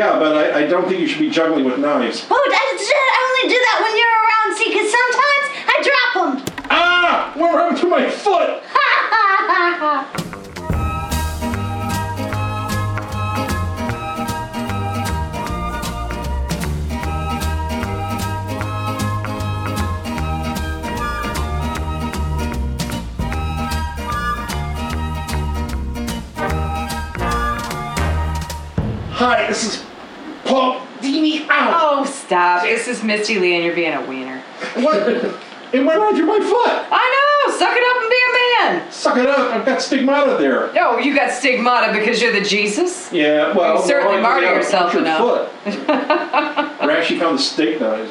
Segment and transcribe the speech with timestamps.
[0.00, 2.26] Yeah, but I, I don't think you should be juggling with knives.
[2.30, 6.64] Oh, I, I only do that when you're around, see, because sometimes I drop them.
[6.70, 7.32] Ah!
[7.36, 8.62] What happened to my foot?
[29.12, 29.89] Hi, this is
[31.20, 31.48] Paul Dini.
[31.50, 32.00] Ow!
[32.00, 32.62] Oh, stop.
[32.62, 34.40] This is Misty Lee and you're being a wiener.
[34.76, 35.08] What?
[35.72, 36.88] it went right through my foot.
[36.90, 37.56] I know!
[37.56, 38.32] Suck it up and be a
[38.82, 38.92] man!
[38.92, 39.52] Suck it up.
[39.54, 40.70] I've got stigmata there.
[40.80, 43.12] Oh, you got stigmata because you're the Jesus?
[43.12, 45.18] Yeah, well, You certainly no, I martyr got a yourself punctured enough.
[45.20, 45.90] Foot.
[45.90, 48.10] I actually found the steak knives.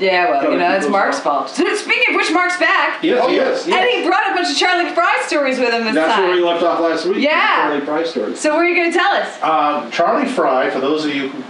[0.00, 1.22] Yeah, well, you know, keep it's Mark's on.
[1.22, 1.50] fault.
[1.50, 3.02] Speaking of which, Mark's back.
[3.02, 3.76] Yes, Oh, yes, yes.
[3.80, 6.24] And he brought a bunch of Charlie Fry stories with him this That's time.
[6.28, 7.18] where we left off last week.
[7.18, 7.68] Yeah.
[7.68, 8.40] Charlie Price stories.
[8.40, 9.42] so, what are you going to tell us?
[9.42, 11.42] Um, Charlie Fry, for those of you who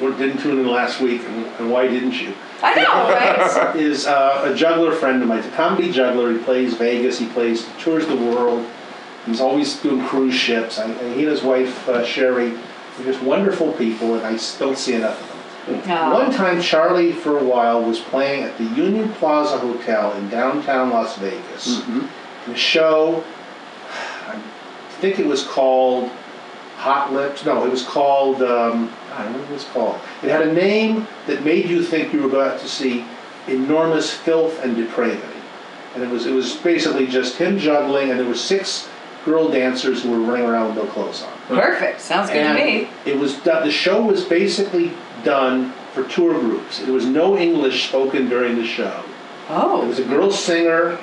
[0.00, 2.32] didn't tune in last week, and, and why didn't you?
[2.62, 3.76] I know, right?
[3.76, 5.42] is uh, a juggler friend of mine.
[5.42, 6.32] He's a comedy juggler.
[6.32, 7.18] He plays Vegas.
[7.18, 8.66] He plays tours the world.
[9.26, 10.78] He's always doing cruise ships.
[10.78, 14.78] And, and he and his wife uh, Sherry are just wonderful people, and I don't
[14.78, 15.90] see enough of them.
[15.90, 16.12] Aw.
[16.12, 20.90] One time, Charlie, for a while, was playing at the Union Plaza Hotel in downtown
[20.90, 21.80] Las Vegas.
[21.80, 22.50] Mm-hmm.
[22.50, 23.22] The show,
[24.26, 24.40] I
[25.00, 26.10] think it was called
[26.78, 27.44] Hot Lips.
[27.44, 28.40] No, it was called.
[28.42, 30.00] Um, I don't know what it was called.
[30.22, 33.04] It had a name that made you think you were about to see
[33.48, 35.22] enormous filth and depravity.
[35.94, 38.88] And it was it was basically just him juggling, and there were six
[39.24, 41.32] girl dancers who were running around with no clothes on.
[41.48, 42.00] Perfect.
[42.00, 42.88] Sounds good And to me.
[43.04, 44.92] it was done, the show was basically
[45.24, 46.78] done for tour groups.
[46.78, 49.02] There was no English spoken during the show.
[49.50, 49.78] Oh.
[49.78, 49.86] There Oh.
[49.88, 50.98] was a girl singer.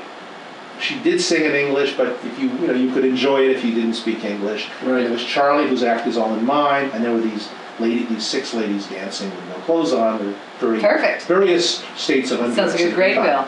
[0.81, 3.63] She did sing in English, but if you you know you could enjoy it if
[3.63, 4.67] you didn't speak English.
[4.83, 5.03] Right.
[5.03, 8.03] And it was Charlie whose act is all in mine, and there were these lady,
[8.05, 11.23] these six ladies dancing with no clothes on, with very Perfect.
[11.23, 12.71] various states of undress.
[12.71, 13.47] Sounds like a great bill.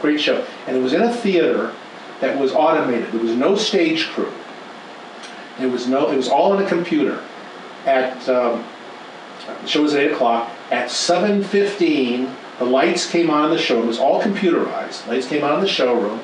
[0.00, 1.72] Great show, and it was in a theater
[2.20, 3.12] that was automated.
[3.12, 4.32] There was no stage crew.
[5.58, 6.10] There was no.
[6.10, 7.22] It was all on a computer.
[7.84, 8.64] At um,
[9.46, 10.50] the show was at eight o'clock.
[10.70, 13.82] At seven fifteen, the lights came on in the show.
[13.82, 15.06] It was all computerized.
[15.06, 16.20] Lights came on in the showroom,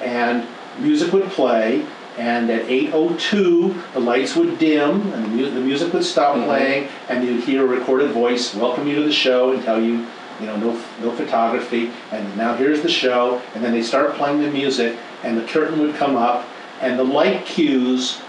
[0.00, 0.46] and
[0.78, 1.84] music would play.
[2.16, 6.88] And at 8:02, the lights would dim, and the, mu- the music would stop playing,
[7.08, 10.06] and you'd hear a recorded voice welcome you to the show and tell you,
[10.38, 13.42] you know, no, no photography, and now here's the show.
[13.54, 16.46] And then they start playing the music, and the curtain would come up,
[16.80, 18.20] and the light cues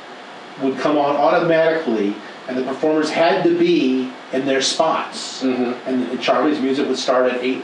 [0.64, 2.16] would come on automatically,
[2.48, 5.44] and the performers had to be in their spots.
[5.44, 5.88] Mm-hmm.
[5.88, 7.64] And, and Charlie's music would start at eight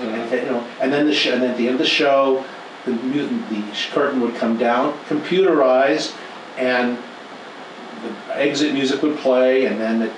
[0.00, 2.44] and you know, and then the sh- and then at the end of the show,
[2.84, 3.62] the the
[3.92, 6.16] curtain would come down, computerized,
[6.56, 6.98] and
[8.02, 10.12] the exit music would play, and then at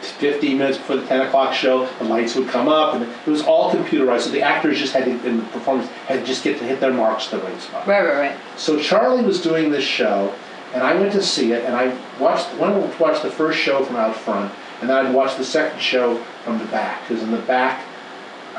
[0.00, 3.42] 15 minutes before the 10 o'clock show, the lights would come up, and it was
[3.42, 4.22] all computerized.
[4.22, 6.80] So the actors just had to, and the performers had to just get to hit
[6.80, 7.86] their marks the right spot.
[7.86, 8.38] Right, right, right.
[8.56, 10.34] So Charlie was doing this show,
[10.72, 13.84] and I went to see it, and I watched went to watch the first show
[13.84, 17.30] from out front, and then I'd watch the second show from the back, because in
[17.30, 17.84] the back,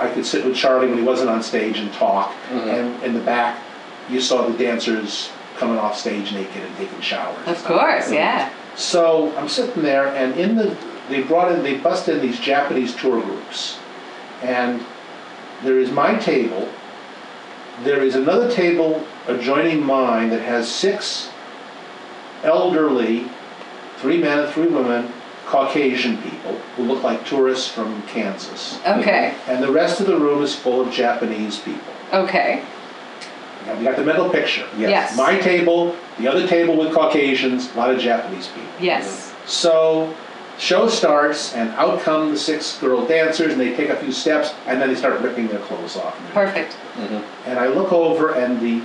[0.01, 2.69] I could sit with Charlie when he wasn't on stage and talk, mm-hmm.
[2.69, 3.61] and in the back,
[4.09, 7.37] you saw the dancers coming off stage naked and taking showers.
[7.47, 7.65] Of stuff.
[7.65, 8.51] course, yeah.
[8.75, 10.75] So I'm sitting there, and in the
[11.09, 13.77] they brought in they busted in these Japanese tour groups,
[14.41, 14.83] and
[15.63, 16.67] there is my table.
[17.83, 21.29] There is another table adjoining mine that has six
[22.43, 23.27] elderly,
[23.97, 25.11] three men and three women,
[25.51, 28.79] Caucasian people who look like tourists from Kansas.
[28.87, 29.35] Okay.
[29.47, 31.93] And the rest of the room is full of Japanese people.
[32.13, 32.63] Okay.
[33.65, 34.65] Now, You got the mental picture.
[34.77, 35.17] Yes.
[35.17, 38.71] My table, the other table with Caucasians, a lot of Japanese people.
[38.79, 39.33] Yes.
[39.45, 40.15] So,
[40.57, 44.53] show starts, and out come the six girl dancers, and they take a few steps,
[44.67, 46.17] and then they start ripping their clothes off.
[46.31, 46.71] Perfect.
[46.95, 47.49] Mm-hmm.
[47.49, 48.81] And I look over, and the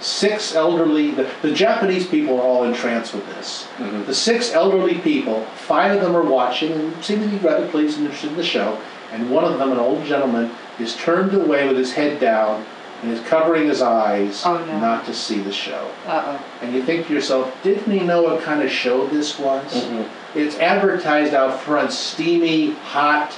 [0.00, 3.68] six elderly, the, the Japanese people are all entranced with this.
[3.78, 7.96] The six elderly people, five of them are watching and seem to be rather pleased
[7.98, 8.80] and interested in the show,
[9.12, 12.64] and one of them, an old gentleman, is turned away with his head down
[13.02, 14.78] and is covering his eyes Oh, no.
[14.78, 15.90] not to see the show.
[16.06, 16.46] Uh oh.
[16.62, 19.86] And you think to yourself, didn't he know what kind of show this was?
[20.34, 23.34] It's advertised out front, steamy, hot,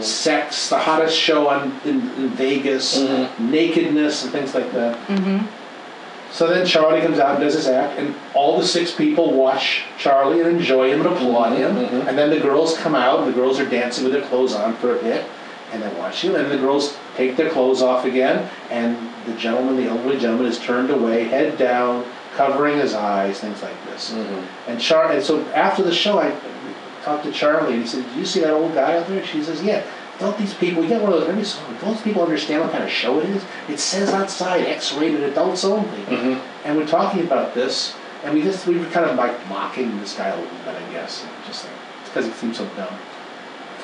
[0.00, 2.98] sex, the hottest show on in, in Vegas,
[3.38, 4.96] nakedness and things like that.
[5.08, 5.46] Mm-hmm.
[6.32, 9.84] So then Charlie comes out and does his act, and all the six people watch
[9.98, 11.76] Charlie and enjoy him and applaud him.
[11.76, 14.74] And then the girls come out, and the girls are dancing with their clothes on
[14.76, 15.24] for a bit,
[15.72, 16.34] and they watch him.
[16.34, 20.58] And the girls take their clothes off again, and the gentleman, the elderly gentleman, is
[20.58, 24.12] turned away, head down, covering his eyes, things like this.
[24.12, 24.70] Mm-hmm.
[24.70, 26.38] And Char, and so after the show, I
[27.02, 29.42] talked to Charlie, and he said, "Do you see that old guy out there?" She
[29.42, 29.82] says, "Yeah."
[30.18, 30.82] Don't these people?
[30.82, 31.76] We get one of those every so often.
[31.78, 33.44] Don't these people understand what kind of show it is?
[33.68, 35.98] It says outside X-rated adults only.
[36.04, 36.66] Mm-hmm.
[36.66, 40.16] And we're talking about this, and we just we were kind of like mocking this
[40.16, 41.74] guy a little bit, I guess, just like
[42.04, 42.98] because he seems so dumb.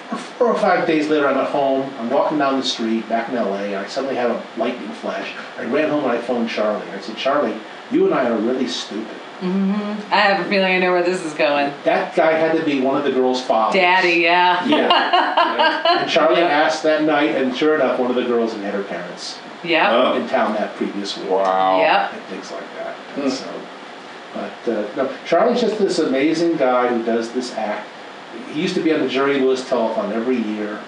[0.09, 1.93] Four, four or five days later, I'm at home.
[1.99, 5.35] I'm walking down the street back in LA, and I suddenly have a lightning flash.
[5.59, 6.89] I ran home and I phoned Charlie.
[6.91, 7.59] I said, Charlie,
[7.91, 9.17] you and I are really stupid.
[9.43, 11.73] I have a feeling I know where this is going.
[11.85, 13.75] That guy had to be one of the girls' fathers.
[13.81, 14.65] Daddy, yeah.
[14.67, 15.99] Yeah.
[16.03, 16.47] and Charlie Yeah.
[16.47, 19.91] asked that night, and sure enough, one of the girls had had her parents Yep.
[19.93, 20.15] Oh.
[20.15, 21.31] in town that previous week.
[21.31, 21.81] Wow.
[21.81, 22.13] Yep.
[22.15, 22.97] and things like that.
[23.17, 23.53] And so,
[24.35, 27.89] but uh, no, Charlie's just this amazing guy who does this act.
[28.53, 30.81] He used to be on the Jerry Lewis telethon every year,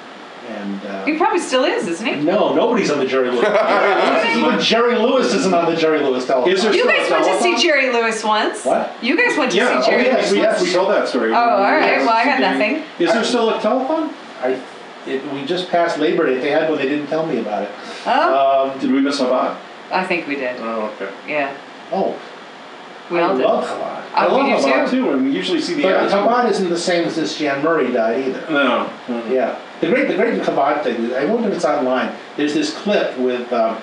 [0.49, 2.15] and uh, He probably still is, isn't he?
[2.17, 3.45] no, nobody's on the Jerry Lewis.
[4.37, 6.49] Even Jerry Lewis isn't on the Jerry Lewis telethon.
[6.49, 7.63] Is there You still guys went to see telethon?
[7.63, 8.65] Jerry Lewis once.
[8.65, 8.95] What?
[9.03, 10.63] You guys went to Yeah, see oh Jerry yes, Lewis we, once.
[10.63, 11.33] we told that story.
[11.33, 11.99] Oh, all right.
[11.99, 12.83] Well, I had nothing.
[12.99, 14.13] Is there still a telephone?
[14.41, 14.61] I,
[15.07, 16.37] it, we just passed Labor Day.
[16.37, 17.71] If they had one, they didn't tell me about it.
[18.07, 19.57] Oh, Um, Did we miss Chabad?
[19.93, 20.57] I think we did.
[20.61, 21.13] Oh, okay.
[21.29, 21.57] Yeah.
[21.93, 22.19] oh,
[23.11, 23.45] We I all did.
[23.45, 24.01] love Chabad.
[24.15, 24.97] I Oh, we love do Chabad too.
[25.05, 26.13] too, and we usually see the But ads.
[26.15, 28.51] Chabad isn't the same as this Jan Murray died either.
[28.51, 28.91] No.
[29.29, 31.13] Yeah, the great, the great Chabad thing.
[31.15, 32.15] I wonder if it's online.
[32.37, 33.81] There's this clip with um,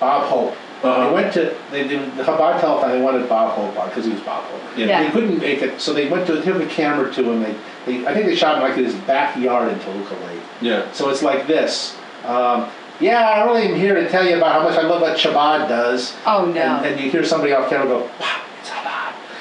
[0.00, 0.56] Bob Hope.
[0.82, 1.08] Uh-huh.
[1.08, 2.88] They went to they did the Chabad telethon.
[2.90, 4.60] They wanted Bob Hope on because he was Bob Hope.
[4.76, 4.86] Yeah.
[4.86, 5.04] Yeah.
[5.04, 7.42] They couldn't make it, so they went to took a camera to him.
[7.42, 7.56] They,
[7.86, 10.42] they I think they shot him like in his backyard in Toluca Lake.
[10.60, 10.90] Yeah.
[10.92, 11.96] So it's like this.
[12.24, 12.70] Um,
[13.00, 15.68] yeah, I really am here to tell you about how much I love what Chabad
[15.68, 16.14] does.
[16.26, 16.60] Oh, no.
[16.60, 18.93] And, and you hear somebody off camera go, wow, it's Chabad.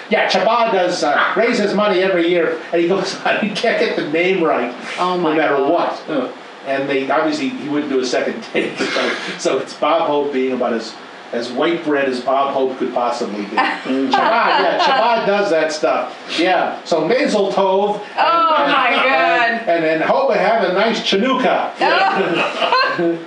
[0.09, 3.39] Yeah, Chabad does uh, raises money every year, and he goes on.
[3.39, 5.71] He can't get the name right, Oh, no matter God.
[5.71, 6.09] what.
[6.09, 6.31] Uh,
[6.65, 8.77] And they obviously he wouldn't do a second take.
[8.77, 10.93] So, so it's Bob Hope being about as
[11.33, 13.55] as white bread as Bob Hope could possibly be.
[13.57, 16.15] Chabad, yeah, Chabad does that stuff.
[16.39, 16.79] Yeah.
[16.85, 17.95] So Mazel Tov.
[17.95, 19.49] and- Oh, and- my God.
[19.51, 21.73] And, and, and hope I have a nice Chinooka.
[21.81, 23.17] Oh,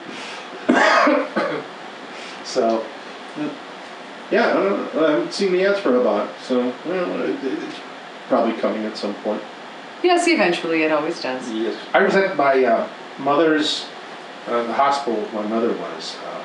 [2.45, 2.85] So
[4.31, 5.07] yeah, I, don't know.
[5.07, 7.77] I haven't seen the ads for Chabad, so well, it, it's
[8.29, 9.43] probably coming at some point.
[10.03, 11.51] yes, eventually it always does.
[11.53, 11.77] Yes.
[11.95, 12.89] I was at my uh,
[13.19, 13.87] mother's,
[14.47, 16.45] uh, the hospital my mother was, uh,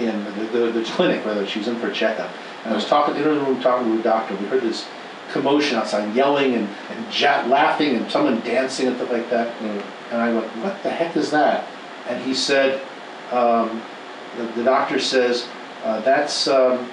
[0.00, 2.30] in the, the, the clinic, whether she was in for a checkup.
[2.64, 4.36] And I was talking, in the room, talking to a doctor.
[4.36, 4.86] We heard this
[5.32, 9.54] commotion outside, yelling and, and ja- laughing and someone dancing and stuff like that.
[9.58, 9.82] Mm.
[10.12, 11.66] And I went, what the heck is that?
[12.08, 12.80] And he said,
[13.32, 13.82] um,
[14.36, 15.46] the, the doctor says,
[15.84, 16.88] uh, that's, um,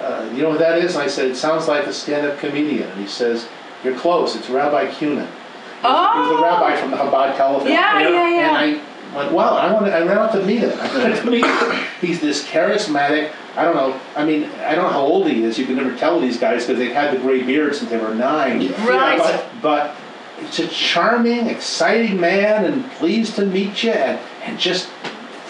[0.00, 0.94] uh, you know what that is?
[0.94, 2.88] And I said, it sounds like a stand-up comedian.
[2.90, 3.46] And he says,
[3.84, 4.34] you're close.
[4.36, 5.26] It's Rabbi Cunin.
[5.26, 6.42] He was the Oh.
[6.42, 7.68] rabbi from the Chabad telephone.
[7.68, 8.60] Yeah, yeah, yeah.
[8.62, 8.82] And
[9.12, 10.78] I went, wow, I wanted, I ran out to meet him.
[10.78, 11.86] I wanted to meet him.
[12.00, 15.58] He's this charismatic, I don't know, I mean, I don't know how old he is.
[15.58, 18.14] You can never tell these guys because they've had the gray beard since they were
[18.14, 18.68] nine.
[18.84, 19.18] Right.
[19.18, 19.96] But, but
[20.38, 24.88] it's a charming, exciting man and pleased to meet you and, and just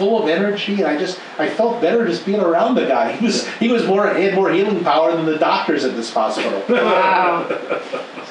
[0.00, 0.74] full of energy.
[0.80, 3.12] And I just, I felt better just being around the guy.
[3.12, 6.12] He was, he was more, he had more healing power than the doctors at this
[6.12, 6.60] hospital.
[6.68, 7.46] Wow.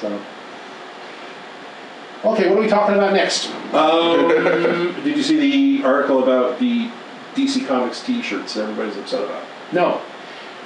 [0.00, 0.20] So.
[2.24, 3.46] Okay, what are we talking about next?
[3.72, 4.28] Um,
[5.04, 6.90] did you see the article about the
[7.34, 9.42] DC Comics T-shirts that everybody's upset about?
[9.72, 10.00] No.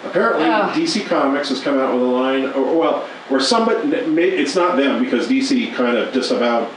[0.05, 0.73] Apparently, Ah.
[0.75, 3.87] DC Comics has come out with a line, or well, or somebody.
[4.07, 6.69] may- It's not them because DC kind of disavowed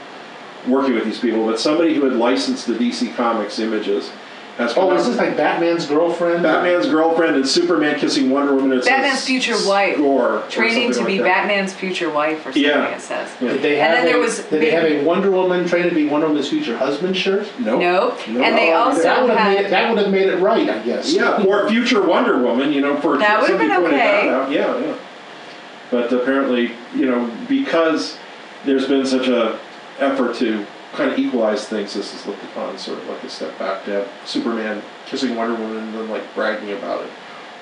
[0.68, 4.12] working with these people, but somebody who had licensed the DC Comics images
[4.58, 4.98] has Oh, out.
[5.00, 6.42] is this like Batman's girlfriend?
[6.42, 8.76] Batman's girlfriend and Superman kissing Wonder Woman.
[8.80, 10.00] It says Batman's future wife.
[10.00, 11.48] Or Training to something be that.
[11.48, 12.88] Batman's future wife or something, Yeah.
[12.88, 13.30] it says.
[13.40, 13.54] Yeah.
[13.54, 15.90] Did they And have then there a, was did they have a Wonder Woman trained
[15.90, 17.48] to be Wonder Woman's future husband shirt?
[17.60, 17.80] Nope.
[17.82, 18.20] Nope.
[18.30, 18.42] No.
[18.42, 19.72] And they Oh, also That would have made it, had.
[19.74, 21.14] that would have made it right, I guess.
[21.14, 24.28] Yeah, or future Wonder Woman, you know, for That would've somebody been pointed okay.
[24.28, 24.52] that out.
[24.52, 24.94] Yeah, yeah.
[25.92, 28.18] But apparently, you know, because
[28.66, 29.60] there's been such a
[30.00, 33.58] effort to kind of equalize things, this is looked upon sort of like a step
[33.60, 37.12] back to have Superman kissing Wonder Woman and then like bragging about it,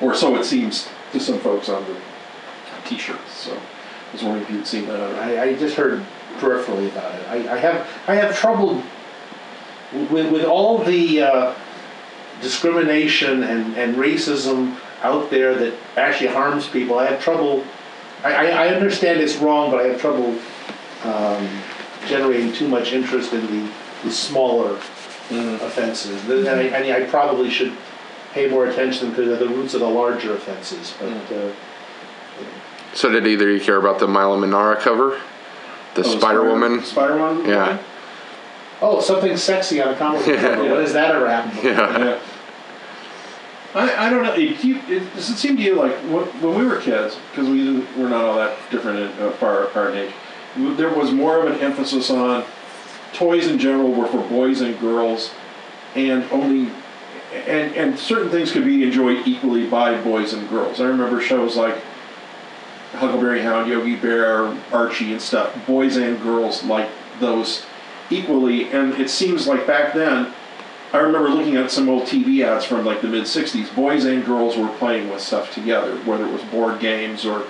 [0.01, 1.96] or so it seems to some folks on the
[2.86, 3.32] T-shirts.
[3.32, 5.00] So I was wondering if you'd seen that.
[5.00, 6.06] I, I just heard
[6.38, 7.27] peripherally about it.
[7.27, 8.84] I, I have I have trouble
[10.12, 11.56] with, with all the uh,
[12.42, 17.00] discrimination and, and racism out there that actually harms people.
[17.00, 17.63] I have trouble.
[18.24, 20.38] I, I, I understand it's wrong, but I have trouble
[21.04, 21.48] um,
[22.07, 23.71] generating too much interest in the,
[24.03, 24.75] the smaller
[25.31, 26.24] offenses.
[26.29, 27.74] And I, I, mean, I probably should
[28.33, 30.93] pay more attention to the, the roots of the larger offenses.
[31.00, 31.51] But uh,
[32.93, 35.19] So did either you care about the Milo Manara cover?
[35.95, 36.83] The Oh, Spider Woman?
[36.83, 37.47] Spider Woman.
[37.47, 37.81] Yeah.
[38.81, 40.63] oh, something sexy on a comic book cover.
[40.63, 41.63] When has that ever happened?
[41.63, 41.97] Yeah.
[41.97, 42.19] Yeah.
[43.74, 44.33] I, I don't know.
[44.33, 47.17] It, do you, it, does it seem to you like when, when we were kids,
[47.31, 50.13] because we we're not all that different, in, uh, far apart in age.
[50.55, 52.45] There was more of an emphasis on
[53.13, 55.31] toys in general were for boys and girls,
[55.95, 56.71] and only
[57.33, 60.79] and and certain things could be enjoyed equally by boys and girls.
[60.79, 61.75] I remember shows like
[62.93, 65.53] Huckleberry Hound, Yogi Bear, Archie, and stuff.
[65.65, 67.65] Boys and girls liked those
[68.09, 70.33] equally, and it seems like back then.
[70.93, 73.74] I remember looking at some old TV ads from like the mid '60s.
[73.75, 77.45] Boys and girls were playing with stuff together, whether it was board games or,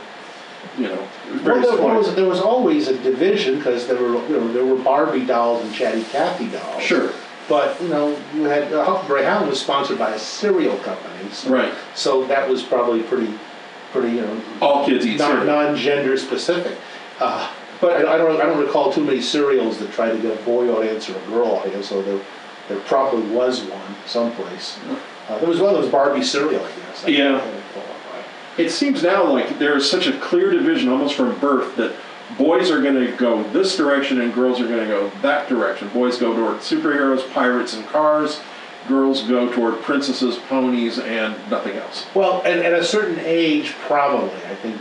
[0.80, 1.08] you know,
[1.44, 4.66] Well, there, there was, there was always a division, because there were, you know, there
[4.66, 6.82] were Barbie dolls and Chatty Cathy dolls.
[6.82, 7.12] Sure.
[7.48, 11.30] But, you know, you had, uh, Huckleberry Hound was sponsored by a cereal company.
[11.32, 11.74] so- Right.
[11.94, 13.32] So that was probably pretty,
[13.92, 16.78] pretty, you know, All kids eat non, non-gender specific.
[17.20, 17.50] Uh,
[17.82, 20.42] But I I don't, I don't recall too many cereals that tried to get a
[20.44, 22.20] boy audience or a girl audience, so there,
[22.70, 24.78] there probably was one someplace.
[25.30, 27.04] Uh, There was one of those Barbie cereal, I guess.
[27.06, 27.42] I Yeah.
[28.56, 28.68] Can't recall it.
[28.68, 31.96] It seems now like there is such a clear division almost from birth that
[32.38, 35.90] boys are going to go this direction and girls are going to go that direction.
[35.90, 38.40] Boys go toward superheroes, pirates, and cars.
[38.88, 42.06] Girls go toward princesses, ponies, and nothing else.
[42.14, 44.80] Well, and at a certain age, probably, I think,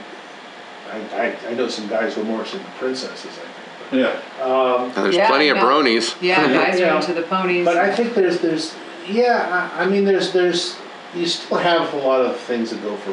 [0.93, 0.99] I,
[1.47, 4.03] I, I know some guys who are more into princesses, I think.
[4.03, 4.45] Yeah.
[4.45, 6.21] Um, and there's Yeah, plenty of bronies.
[6.21, 6.93] Yeah, guys Yeah.
[6.93, 7.65] are into the ponies.
[7.65, 8.75] But I think there's, there's,
[9.09, 10.77] yeah, I, I mean, there's, there's,
[11.15, 13.13] you still have a lot of things that go for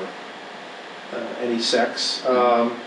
[1.14, 2.26] uh, any sex.
[2.26, 2.78] Um,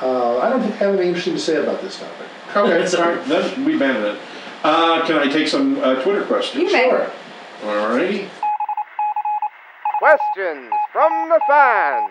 [0.00, 2.26] uh, I don't think I have anything interesting to say about this topic.
[2.56, 3.18] Okay, Sorry.
[3.24, 4.18] then we banned it.
[4.62, 6.62] Uh, can I take some uh, Twitter questions?
[6.64, 6.88] You may.
[6.88, 7.10] Sure.
[7.62, 8.28] Alrighty.
[9.98, 12.10] Questions from the fans.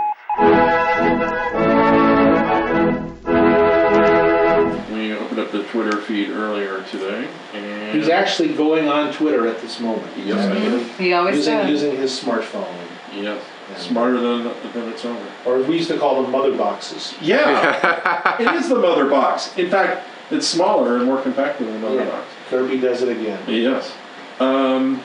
[4.91, 9.62] We opened up the Twitter feed earlier today, and He's actually going on Twitter at
[9.62, 10.12] this moment.
[10.13, 11.70] He's Yes, I actually He always using, does.
[11.70, 12.74] using his smartphone,
[13.13, 13.41] yes,
[13.76, 14.44] smarter than
[14.74, 15.20] than its owner.
[15.46, 17.14] or we used to call them mother boxes.
[17.22, 19.58] Yeah, it is the mother box.
[19.58, 22.06] In fact, it's smaller and more compact than the mother Yeah.
[22.10, 22.28] box.
[22.50, 23.40] Kirby does it again.
[23.48, 23.94] Yes.
[24.40, 25.02] Um,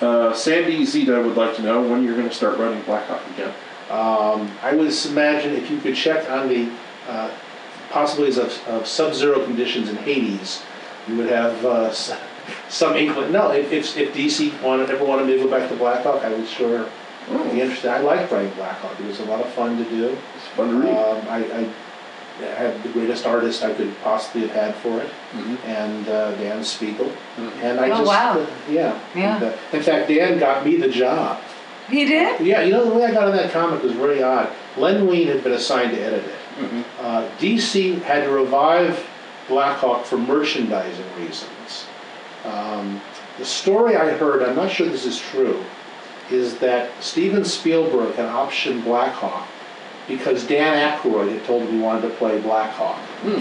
[0.00, 3.52] uh, Sandy Zeta would like to know when you're going to start running Blackhawk again.
[3.90, 6.70] Um, I would imagine if you could check on the
[7.08, 7.30] uh,
[7.90, 10.62] possibilities of, of sub-zero conditions in Hades,
[11.06, 11.92] you would have uh,
[12.68, 13.32] some inkling.
[13.32, 16.30] No, if, if, if DC wanted, ever wanted me to go back to Blackhawk, I
[16.30, 16.88] would sure
[17.28, 17.90] be interested.
[17.90, 18.98] I liked writing Blackhawk.
[19.00, 20.16] It was a lot of fun to do.
[20.36, 20.96] It's fun to read.
[20.96, 25.58] Um, I, I had the greatest artist I could possibly have had for it, Mhm.
[25.64, 27.10] and uh, Dan Spiegel.
[27.62, 28.38] And I Oh, just, wow.
[28.40, 28.98] uh, yeah.
[29.14, 29.36] Yeah.
[29.36, 31.40] And, uh, in fact, Dan got me the job.
[31.88, 32.40] He did?
[32.40, 34.48] Yeah, you know, the way I got on that comic was really odd.
[34.76, 36.64] Len Wein had been assigned to edit it.
[36.64, 36.84] Mhm.
[37.00, 39.02] Uh, DC had to revive
[39.48, 41.86] Blackhawk for merchandising reasons.
[42.44, 43.00] Um,
[43.38, 45.62] the story I heard, I'm not sure this is true,
[46.30, 49.46] is that Steven Spielberg had optioned Blackhawk
[50.08, 53.00] because Dan Aykroyd had told him he wanted to play Black Blackhawk.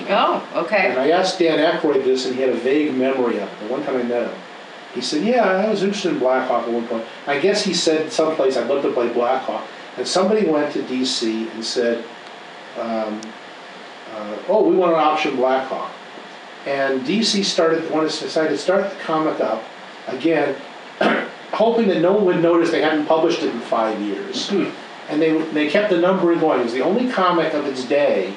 [0.10, 0.90] Oh, okay.
[0.90, 1.00] And.
[1.00, 3.60] I asked Dan Aykroyd this, and he had a vague memory of it.
[3.60, 4.38] The one time I met him,
[4.94, 8.12] he said, "Yeah, I was interested in Blackhawk at one point." I guess he said
[8.12, 9.64] someplace, "I'd love to play Blackhawk,"
[9.98, 12.04] and somebody went to DC and said,
[12.80, 13.22] um,
[14.16, 15.92] uh, "Oh, we want to option Blackhawk,"
[16.66, 19.64] and DC started wanted to decided to start the comic up
[20.08, 20.56] again,
[21.56, 24.50] hoping that no one would notice they hadn't published it in five years.
[24.50, 24.70] Hmm.
[25.10, 26.60] And they they kept the numbering going.
[26.62, 28.36] It was the only comic of its day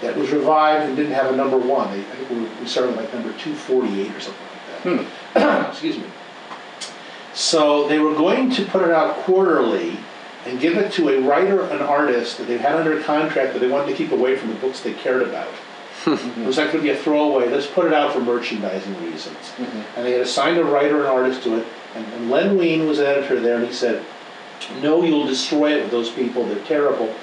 [0.00, 1.90] that was revived and didn't have a number one.
[1.92, 5.64] They, I think we, started like number 248 or something like that.
[5.64, 5.70] Hmm.
[5.70, 6.04] Excuse me.
[7.34, 9.96] So they were going to put it out quarterly
[10.44, 13.68] and give it to a writer and artist that they had under contract that they
[13.68, 15.48] wanted to keep away from the books they cared about.
[16.02, 16.42] Mm-hmm.
[16.42, 17.48] it was like going to be a throwaway.
[17.48, 19.36] Let's put it out for merchandising reasons.
[19.36, 19.96] Mm-hmm.
[19.96, 21.66] And they had assigned a writer and artist to it.
[21.94, 24.04] And, and Len Wein was editor there, and he said,
[24.80, 26.44] "No, you'll destroy it with those people.
[26.46, 27.14] They're terrible."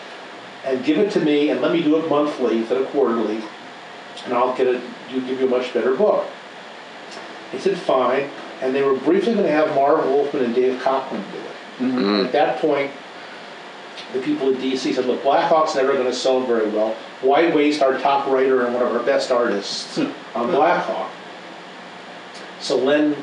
[0.66, 3.42] and give it to me and let me do it monthly instead of quarterly,
[4.26, 4.82] and I'll get it,
[5.12, 6.28] you give you a much better book.
[7.52, 8.30] He said, fine,
[8.62, 11.46] and they were briefly gonna have Marv Wolfman and Dave Cockrum do it.
[11.80, 12.92] And At that point,
[14.14, 16.96] the people at DC said, look, Blackhawk's never gonna sell very well.
[17.22, 20.12] Why waste our top writer and one of our best artists hmm.
[20.36, 21.12] on Blackhawk?
[22.60, 23.16] So Len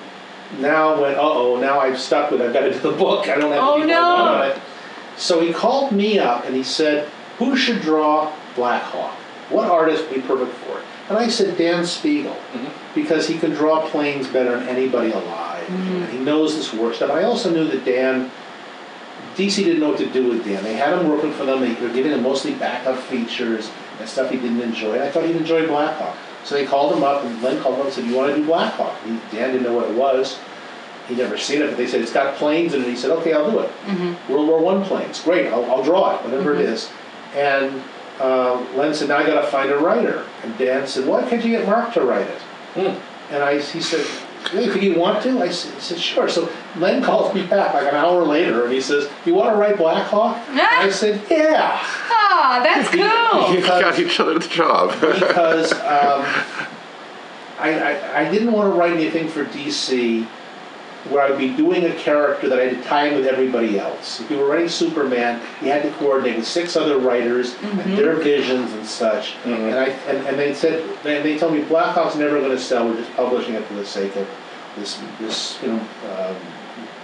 [0.59, 3.63] now went, uh-oh, now I'm stuck with, I've gotta do the book, I don't have
[3.63, 4.05] Oh, people no.
[4.05, 4.61] on it.
[5.17, 9.15] So he called me up and he said, who should draw Blackhawk?
[9.51, 10.85] What artist would be perfect for it?
[11.09, 12.95] And I said, Dan Spiegel, mm-hmm.
[12.95, 15.65] because he can draw planes better than anybody alive.
[15.67, 16.03] Mm-hmm.
[16.03, 17.11] And he knows this work stuff.
[17.11, 18.31] I also knew that Dan,
[19.37, 20.65] DC didn't know what to do with Dan.
[20.65, 24.31] They had him working for them, they were giving him mostly backup features and stuff
[24.31, 24.95] he didn't enjoy.
[24.95, 26.17] And I thought he'd enjoy Blackhawk.
[26.45, 28.41] So they called him up, and Len called him up and said, You want to
[28.41, 28.97] do Blackhawk?
[29.03, 30.39] He, Dan didn't know what it was.
[31.09, 32.89] He'd never seen it, but they said, It's got planes in it.
[32.89, 33.71] He said, Okay, I'll do it.
[33.85, 34.33] Mm-hmm.
[34.33, 35.21] World War One planes.
[35.23, 36.73] Great, I'll, I'll draw it, whatever it mm-hmm.
[36.73, 36.91] is.
[37.35, 37.83] And
[38.21, 40.25] um, uh, Len said, now I gotta find a writer.
[40.43, 42.41] And Dan said, why can't you get Mark to write it?
[42.75, 43.35] Hmm.
[43.35, 44.07] And I, he said,
[44.49, 45.41] hey, think you want to?
[45.41, 46.29] I said, said, sure.
[46.29, 49.77] So Len calls me back like an hour later and he says, you wanna write
[49.77, 50.37] Blackhawk?
[50.49, 51.79] And I said, yeah.
[51.83, 53.55] Ah, that's cool.
[53.55, 54.93] You got each other the job.
[55.01, 56.25] because um,
[57.59, 60.27] I, I, I didn't want to write anything for DC
[61.11, 64.21] where I'd be doing a character that I had to tie in with everybody else.
[64.21, 68.17] If you were writing Superman, you had to coordinate with six other writers and their
[68.17, 69.35] visions and such.
[69.45, 72.89] And I and, and they said and they told me Blackhawk's never going to sell.
[72.89, 74.29] We're just publishing it for the sake of
[74.77, 75.81] this this you know
[76.13, 76.37] um,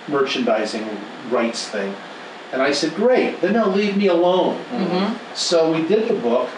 [0.09, 0.87] merchandising
[1.31, 1.95] rights thing.
[2.53, 4.63] And I said, great, then they'll leave me alone.
[5.35, 6.51] So we did the book,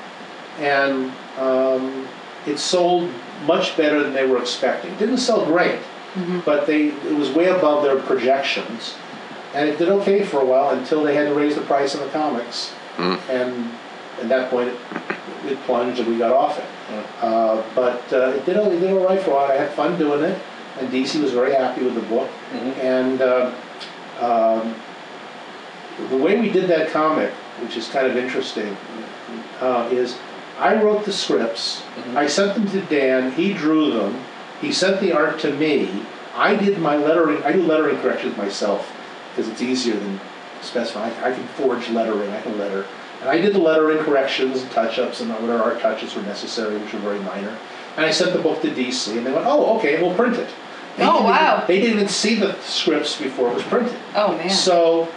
[0.59, 2.09] and um,
[2.47, 3.09] it sold
[3.47, 4.91] much better than they were expecting.
[4.93, 5.79] It didn't sell great,
[6.45, 8.95] but they it was way above their projections,
[9.55, 12.01] and it did okay for a while until they had to raise the price of
[12.01, 12.73] the comics,
[13.31, 13.71] and
[14.21, 14.79] at that point it,
[15.47, 16.65] it plunged and we got off it.
[17.21, 19.51] Uh, but uh, it did it did all right for a while.
[19.51, 20.41] I had fun doing it,
[20.79, 23.21] and DC was very happy with the book, and.
[23.21, 23.55] Uh,
[24.21, 24.75] um,
[26.11, 27.31] the way we did that comic,
[27.61, 28.77] which is kind of interesting,
[29.61, 30.17] uh, is
[30.59, 31.83] I wrote the scripts,
[32.15, 34.25] I sent them to Dan, he drew them,
[34.65, 36.03] he sent the art to me,
[36.35, 38.91] I did my lettering, I do lettering corrections myself,
[39.31, 40.21] because it's easier than
[40.63, 42.87] specifying, I can forge lettering, I can letter,
[43.21, 46.93] and I did the lettering corrections and touch-ups and whatever art touches were necessary, which
[46.93, 47.57] were very minor,
[47.97, 50.49] and I sent the book to DC, and they went, oh, okay, we'll print it.
[50.97, 51.65] They Oh, didn't even- wow.
[51.67, 53.95] They didn't even see the scripts before it was printed.
[54.15, 54.51] Oh, man.
[54.51, 55.09] So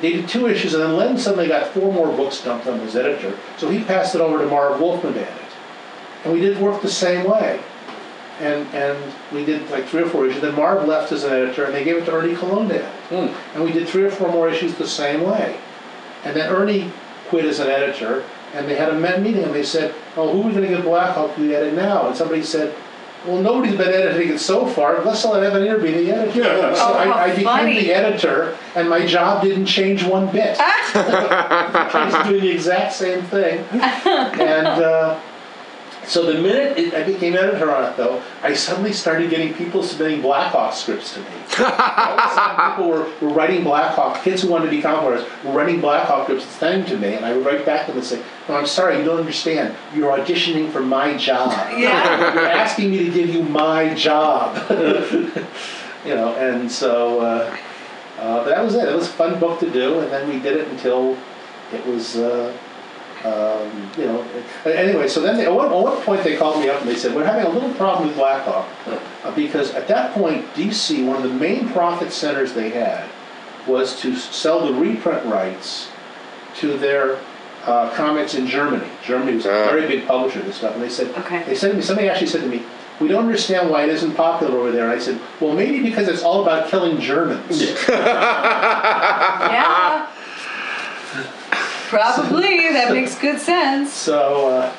[0.00, 2.96] they did two issues, and then Len suddenly got four more books dumped on his
[2.96, 3.36] editor.
[3.58, 5.32] So he passed it over to Marv Wolfman to edit,
[6.24, 7.60] and we did work the same way.
[8.40, 8.98] And and
[9.32, 10.42] we did like three or four issues.
[10.42, 13.34] Then Marv left as an editor, and they gave it to Ernie Colon to edit.
[13.54, 15.56] And we did three or four more issues the same way.
[16.24, 16.90] And then Ernie
[17.28, 18.24] quit as an editor,
[18.54, 20.82] and they had a meeting, and they said, "Oh, who are we going to get
[20.82, 22.74] Black Blackhawk to edit now?" And somebody said.
[23.26, 25.02] Well, nobody's been editing it so far.
[25.02, 26.40] Let's let Evanier be the editor.
[26.40, 26.74] Yeah.
[26.74, 27.80] So Oh, I, I became funny.
[27.80, 30.58] the editor, and my job didn't change one bit.
[30.60, 33.64] I was doing the exact same thing.
[33.74, 35.18] And uh,
[36.06, 39.82] so the minute it, I became editor on it, though, I suddenly started getting people
[39.82, 41.26] submitting Blackhawk scripts to me.
[41.58, 45.02] All of a sudden, people were, were writing Blackhawk, kids who wanted to be comic
[45.02, 47.92] artists were writing Blackhawk scripts and sending to me, and I would write back to
[47.92, 49.74] them and say, no, I'm sorry, you don't understand.
[49.94, 51.52] You're auditioning for my job.
[51.74, 52.34] Yeah.
[52.34, 54.56] You're asking me to give you my job.
[56.04, 57.56] you know, and so uh,
[58.18, 58.88] uh, that was it.
[58.88, 61.16] It was a fun book to do, and then we did it until
[61.72, 62.56] it was, uh,
[63.24, 64.24] um, you know.
[64.66, 66.96] Anyway, so then they, at, one, at one point they called me up and they
[66.96, 68.68] said, We're having a little problem with Blackhawk.
[69.24, 73.08] Uh, because at that point, DC, one of the main profit centers they had
[73.66, 75.88] was to sell the reprint rights
[76.56, 77.18] to their
[77.64, 78.86] uh, comics in Germany.
[79.02, 79.70] Germany was a Ah.
[79.70, 81.42] very big publisher of this stuff, and they said, Okay.
[81.44, 82.62] they said to me, somebody actually said to me,
[83.00, 84.84] we don't understand why it isn't popular over there.
[84.84, 87.72] And I said, well, maybe because it's all about killing Germans.
[89.54, 90.06] Yeah.
[91.94, 92.60] Probably.
[92.74, 93.92] That makes good sense.
[93.92, 94.72] So, uh,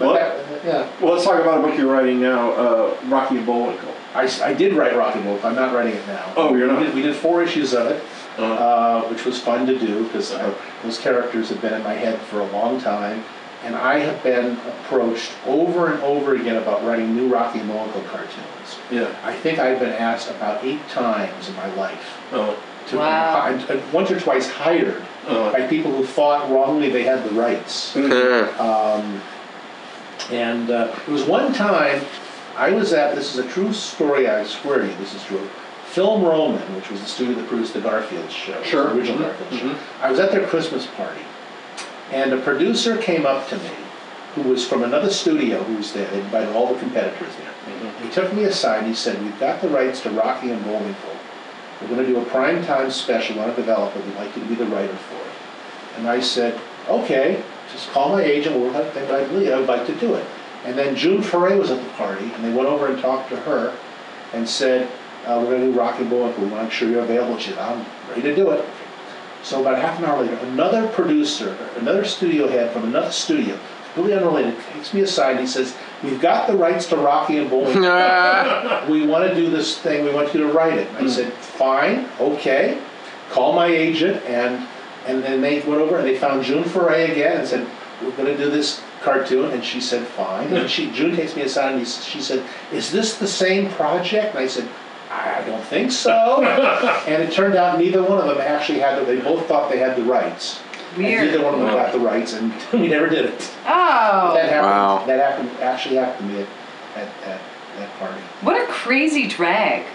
[0.00, 3.46] Well- that, yeah, Well, let's talk about a book you're writing now, uh, Rocky and
[3.46, 3.88] Bullwinkle.
[4.14, 5.42] I did write Rocky Wolf.
[5.44, 6.32] I'm not writing it now.
[6.36, 6.80] Oh, you're not?
[6.80, 8.02] We did, we did four issues of it,
[8.38, 10.34] Uh, uh, which was fun to do because
[10.82, 13.24] those characters have been in my head for a long time.
[13.64, 18.02] And I have been approached over and over again about writing new Rocky and Bullwinkle
[18.02, 18.76] cartoons.
[18.90, 19.06] yeah.
[19.24, 22.52] I think I've been asked about eight times in my life Uh,
[22.88, 23.44] to Wow.
[23.46, 27.94] and- and once or twice hired by people who thought wrongly they had the rights.
[27.96, 29.20] Um,
[30.30, 32.04] and uh, it was one time
[32.56, 34.28] I was at this is a true story.
[34.28, 35.48] I swear to you, this is true.
[35.86, 38.84] Film Roman, which was the studio that produced the Garfield show, Sure.
[38.88, 39.22] the original Mhm.
[39.22, 39.66] Garfield show.
[39.68, 39.76] Mhm.
[40.02, 41.20] I was at their Christmas party,
[42.10, 43.70] and a producer came up to me
[44.34, 46.06] who was from another studio who was there.
[46.10, 47.48] They invited all the competitors there.
[48.02, 51.10] He took me aside and he said, We've got the rights to Rocky and Bullwinkle.
[51.82, 53.98] We're going to do a prime time special on a developer.
[54.00, 55.98] We'd like you to be the writer for it.
[55.98, 57.42] And I said, Okay,
[57.72, 58.56] just call my agent.
[58.56, 60.26] We'll I believe I would like to do it.
[60.64, 63.36] And then June Foray was at the party, and they went over and talked to
[63.36, 63.76] her
[64.32, 64.90] and said,
[65.26, 67.38] uh, We're going to do Rocky and want to make sure you're available.
[67.38, 68.64] She said, I'm ready to do it.
[69.42, 74.14] So about half an hour later, another producer, another studio head from another studio, completely
[74.14, 77.82] unrelated, takes me aside and he says, "We've got the rights to Rocky and Bullwinkle.
[78.88, 80.04] we want to do this thing.
[80.04, 81.08] We want you to write it." I hmm.
[81.08, 82.80] said, "Fine, okay."
[83.30, 84.66] Call my agent and
[85.06, 87.66] and then they went over and they found June Foray again and said,
[88.02, 91.42] "We're going to do this cartoon." And she said, "Fine." And she June takes me
[91.42, 94.68] aside and she said, "Is this the same project?" And I said.
[95.12, 96.42] I don't think so.
[97.06, 99.78] and it turned out neither one of them actually had, the, they both thought they
[99.78, 100.60] had the rights.
[100.94, 101.26] And Weird.
[101.30, 103.50] neither one of them got the rights, and we never did it.
[103.66, 104.66] Oh, That happened.
[104.66, 105.04] Wow.
[105.06, 105.50] That happened.
[105.62, 106.48] Actually happened to me at
[106.96, 107.40] at, at
[107.78, 108.20] that party.
[108.42, 109.86] what a crazy drag.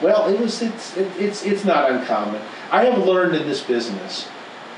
[0.00, 0.62] Well, it was.
[0.62, 2.40] It's it, it's it's not uncommon.
[2.70, 4.28] I have learned in this business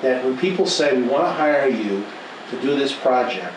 [0.03, 2.05] that when people say we want to hire you
[2.51, 3.53] to do this project,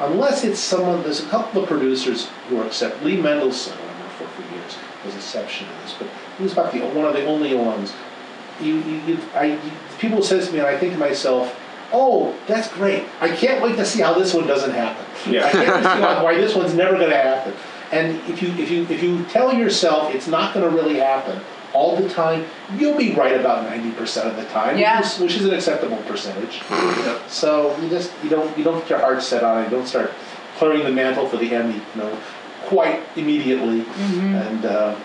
[0.00, 4.00] unless it's someone, there's a couple of producers who are except Lee Mendelson, who I
[4.02, 7.06] worked for for years, was an exception to this, but he was about the one
[7.06, 7.94] of the only ones.
[8.60, 11.54] You, you, you, I, you, people say to me, and I think to myself,
[11.92, 13.04] "Oh, that's great!
[13.20, 15.04] I can't wait to see how this one doesn't happen.
[15.32, 15.46] Yeah.
[15.46, 17.54] I can't wait to see why, why this one's never going to happen."
[17.92, 21.40] And if you if you if you tell yourself it's not going to really happen
[21.72, 22.44] all the time,
[22.76, 24.98] you'll be right about ninety percent of the time, Yeah.
[24.98, 26.62] which, is, which is an acceptable percentage.
[27.28, 29.64] So you just you don't you don't get your heart set on it.
[29.64, 30.10] You don't start
[30.56, 32.18] clearing the mantle for the Emmy, you know,
[32.64, 33.84] quite immediately.
[33.98, 34.96] And uh,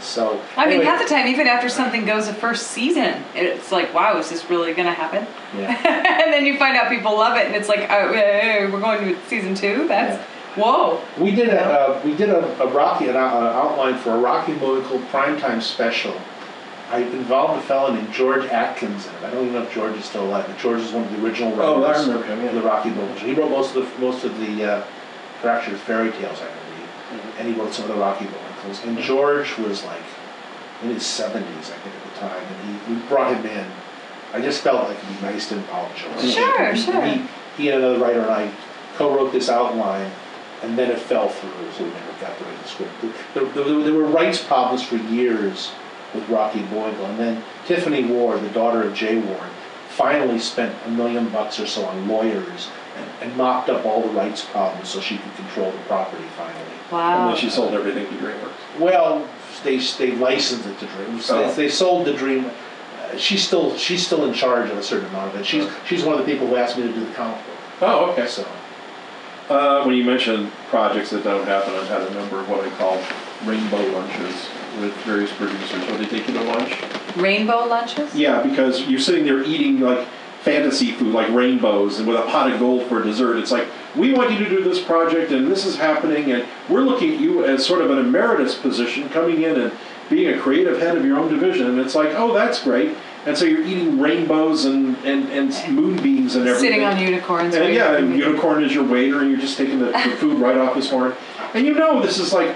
[0.00, 0.40] so.
[0.56, 3.92] I mean, anyway, half the time, even after something goes the first season, it's like,
[3.94, 5.26] wow, is this really going to happen?
[5.56, 6.20] yeah.
[6.24, 9.02] and then you find out people love it, and it's like, oh, hey, we're going
[9.14, 9.86] to season two?
[9.88, 10.22] That's,
[10.56, 11.00] whoa.
[11.18, 14.52] We did a uh, we did a, a Rocky an uh, outline for a Rocky
[14.54, 16.14] movie called Primetime Special.
[16.88, 19.22] I involved a fellow named George Atkins in it.
[19.24, 21.20] I don't even know if George is still alive, but George is one of the
[21.26, 22.48] original Oh, I writers remember him, yeah.
[22.50, 23.20] of the Rocky movies.
[23.22, 24.84] He wrote most of the most of the uh,
[25.42, 26.62] Fractured fairy tales, I believe,
[27.06, 27.38] Mm-hmm.
[27.38, 28.40] and he wrote some of the Rocky movies.
[28.84, 30.02] And George was like
[30.82, 33.66] in his seventies, I think, at the time, and he we brought him in.
[34.32, 36.32] I just felt like it'd be nice to involve George.
[36.32, 37.04] Sure, And sure.
[37.04, 37.22] He,
[37.56, 38.52] he and another writer and I
[38.96, 40.10] co-wrote this outline,
[40.62, 42.92] and then it fell through, so we never got to write the script.
[43.34, 45.70] There, there, there were rights problems for years
[46.14, 49.50] with Rocky Boyle, and then Tiffany Ward, the daughter of Jay Ward,
[49.88, 54.08] finally spent a million bucks or so on lawyers and, and mopped up all the
[54.08, 56.65] rights problems so she could control the property finally.
[56.90, 57.28] And Wow.
[57.28, 58.78] then she sold everything to DreamWorks.
[58.80, 59.28] Well,
[59.64, 61.20] they, they licensed it to Dream.
[61.30, 61.48] Oh.
[61.48, 62.46] They, they sold the Dream.
[62.46, 65.46] Uh, she's still she's still in charge of a certain amount of it.
[65.46, 67.56] She's she's one of the people who asked me to do the comic book.
[67.82, 68.26] Oh, okay.
[68.26, 68.46] So
[69.48, 72.70] Uh, when you mentioned projects that don't happen, I've had a number of what I
[72.76, 73.00] call
[73.44, 74.34] rainbow lunches
[74.80, 75.80] with various producers.
[75.88, 76.76] When they take you to lunch,
[77.16, 78.14] Rainbow lunches?
[78.14, 80.06] Yeah, because you're sitting there eating like
[80.42, 83.36] fantasy food, like rainbows, and with a pot of gold for dessert.
[83.38, 86.82] It's like, we want you to do this project, and this is happening, and we're
[86.82, 89.72] looking at you as sort of an emeritus position coming in and
[90.08, 91.66] being a creative head of your own division.
[91.66, 92.96] And it's like, oh, that's great.
[93.24, 96.70] And so you're eating rainbows and, and, and moonbeams and everything.
[96.70, 97.54] Sitting on unicorns.
[97.56, 100.56] And yeah, and unicorn is your waiter, and you're just taking the, the food right
[100.56, 101.14] off his horn.
[101.54, 102.54] And you know this is like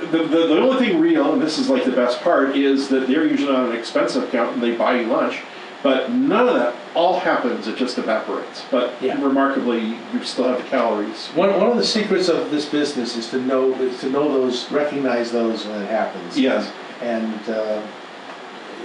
[0.00, 3.06] the, the the only thing real, and this is like the best part, is that
[3.06, 5.40] they're usually on an expensive account and they buy you lunch.
[5.82, 8.64] But none of that all happens; it just evaporates.
[8.70, 9.14] But Yeah.
[9.22, 11.28] remarkably, you still have the calories.
[11.34, 14.70] one, one of the secrets of this business is to know is to know those
[14.72, 16.38] recognize those when it happens.
[16.38, 16.70] Yes.
[17.00, 17.80] And uh,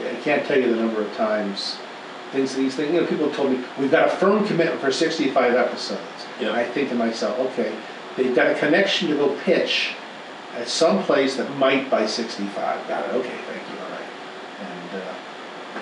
[0.08, 1.78] I can't tell you the number of times
[2.32, 2.92] things these things.
[2.94, 6.02] You know, people have told me we've got a firm commitment for 65 episodes.
[6.40, 6.48] Yeah.
[6.50, 7.74] And I think to myself, okay,
[8.18, 9.94] they've got a connection to go pitch
[10.58, 12.88] at some place that might buy 65.
[12.88, 13.14] Got it.
[13.16, 13.78] Okay, thank you.
[13.84, 14.10] All right.
[14.62, 15.14] And uh,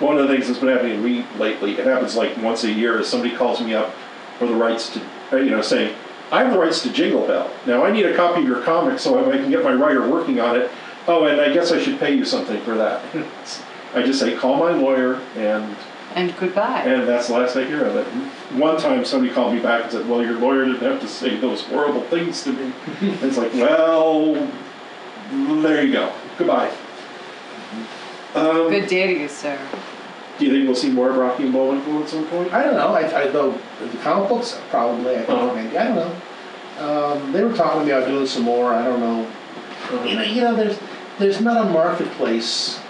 [0.00, 2.72] One of the things that's been happening to me lately, it happens like once a
[2.72, 3.94] year, is somebody calls me up
[4.38, 5.00] for the rights to,
[5.32, 5.94] uh, you know, saying,
[6.30, 7.50] I have the rights to Jingle Bell.
[7.66, 10.40] Now I need a copy of your comic so I can get my writer working
[10.40, 10.70] on it.
[11.06, 13.04] Oh, and I guess I should pay you something for that.
[13.94, 15.76] I just say, call my lawyer, and
[16.14, 16.82] And goodbye.
[16.84, 18.06] and that's the last I hear of it.
[18.56, 21.36] One time somebody called me back and said, well, your lawyer didn't have to say
[21.36, 22.72] those horrible things to me.
[23.02, 24.34] And it's like, well,
[25.62, 26.12] there you go.
[26.38, 26.72] Goodbye.
[28.34, 29.58] Um, Good day to you, sir.
[30.38, 32.52] do you think we'll see more of Rocky and Bullwinkle at some point?
[32.52, 32.88] I don't know.
[32.94, 35.14] I, I though the comic books probably.
[35.16, 35.54] I think Uh-huh.
[35.54, 35.76] maybe.
[35.78, 36.14] I don't know.
[36.78, 38.72] Um, they were talking to me about doing some more.
[38.72, 39.30] I don't know.
[40.06, 40.78] You know, you know, there's
[41.18, 42.80] there's not a marketplace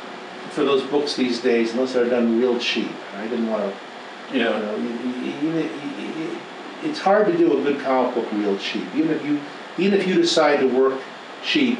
[0.50, 2.90] for those books these days unless they're done real cheap.
[3.16, 4.36] I didn't want to.
[4.38, 4.58] You Yeah.
[4.60, 6.38] know, you, you, you, you- you-
[6.84, 8.84] it's hard to do a good comic book real cheap.
[8.94, 9.40] Even if you
[9.78, 11.00] even if you decide to work
[11.44, 11.78] cheap,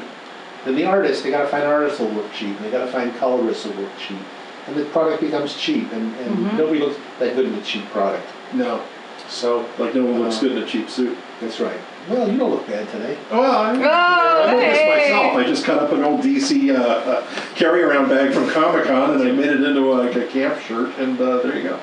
[0.65, 2.55] then the artist they got to find artists who'll work cheap.
[2.57, 4.19] And they got to find colorists who'll work cheap,
[4.67, 5.91] and the product becomes cheap.
[5.91, 8.25] And, and nobody looks that good in a cheap product.
[8.53, 8.83] No.
[9.29, 11.17] So Like no one looks good in a cheap suit.
[11.41, 11.79] that's right.
[12.09, 13.17] Well, you don't look bad today.
[13.31, 15.11] Well, I, Oh, I know this hey.
[15.13, 15.35] myself.
[15.37, 19.23] I just cut up an old DC uh, uh, carry-around bag from Comic Con and
[19.23, 21.79] I made it into a, like a camp shirt, and uh, there you go.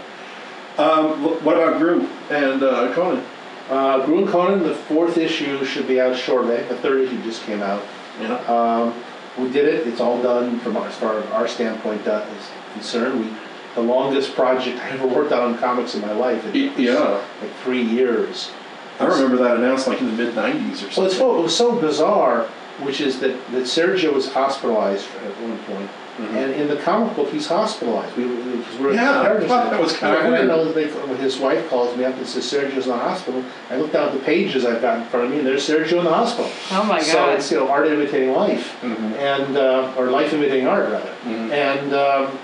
[0.77, 3.25] Um, what about Groo and uh, Conan?
[3.71, 6.57] Uh, and Conan, the fourth issue should be out shortly.
[6.65, 7.83] The third issue just came out.
[8.21, 8.37] Yeah.
[8.47, 8.95] Um,
[9.39, 9.87] we did it.
[9.87, 13.21] It's all done from our, as far as our standpoint uh, is concerned.
[13.21, 13.33] We,
[13.75, 16.45] the longest project I ever worked on in comics in my life.
[16.47, 17.25] It yeah.
[17.41, 18.51] Like three years.
[18.99, 20.97] I remember that announced like in the mid '90s or something.
[20.97, 22.47] Well, it's it was so bizarre,
[22.81, 27.31] which is that, that Sergio was hospitalized at one point And in the comic book,
[27.31, 28.15] he's hospitalized.
[28.17, 30.49] We, because we're Yeah, I thought that was kinda And I weird.
[30.49, 33.43] know that they, when his wife calls me up and says Sergio's in the hospital,
[33.71, 35.99] I look down at the pages I've got in front of me, and there's Sergio
[35.99, 36.51] in the hospital.
[36.73, 37.05] Oh my God.
[37.07, 37.29] So God.
[37.39, 39.17] it's you know art imitating life, Mhm.
[39.17, 41.13] and uh, or life imitating art rather.
[41.25, 41.51] Mhm.
[41.53, 42.39] And um,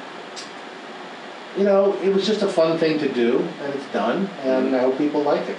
[1.58, 4.80] you know, it was just a fun thing to do, and it's done, and I
[4.80, 5.56] hope people like it.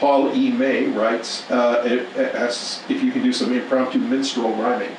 [0.00, 0.50] Paul E.
[0.50, 4.90] May writes, uh, it, it asks if you can do some impromptu minstrel rhyming.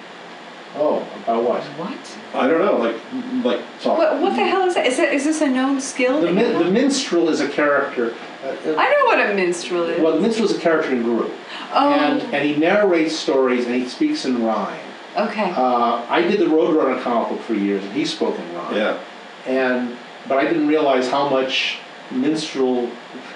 [0.79, 1.63] Oh, about what?
[1.63, 2.17] What?
[2.33, 2.95] I don't know, like
[3.43, 3.97] like talk.
[3.97, 4.85] What, what the hell is that?
[4.85, 5.11] Is, that?
[5.13, 6.19] is this a known skill?
[6.21, 8.13] The, that min- you the minstrel is a character.
[8.43, 9.99] Uh, uh, I know what a minstrel is.
[9.99, 11.31] well, the minstrel is a character in Groo,
[11.73, 14.79] oh, and and he narrates stories and he speaks in rhyme.
[15.17, 15.51] okay.
[15.51, 18.75] Uh, I did the Roadrunner comic book for years, and he spoke in rhyme.
[18.75, 18.99] Yeah.
[19.47, 21.79] and but I didn't realize how much
[22.11, 22.89] minstrel,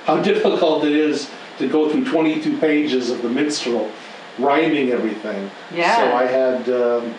[0.06, 3.90] how difficult it is to go through 22 pages of the minstrel,
[4.38, 5.50] rhyming everything.
[5.74, 5.96] Yeah.
[5.96, 7.16] So I had, um,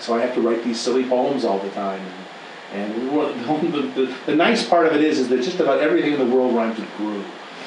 [0.00, 2.00] so I have to write these silly poems all the time.
[2.72, 3.34] And, and what-
[3.72, 6.34] the, the, the nice part of it is, is that just about everything in the
[6.36, 7.22] world rhymes with grew.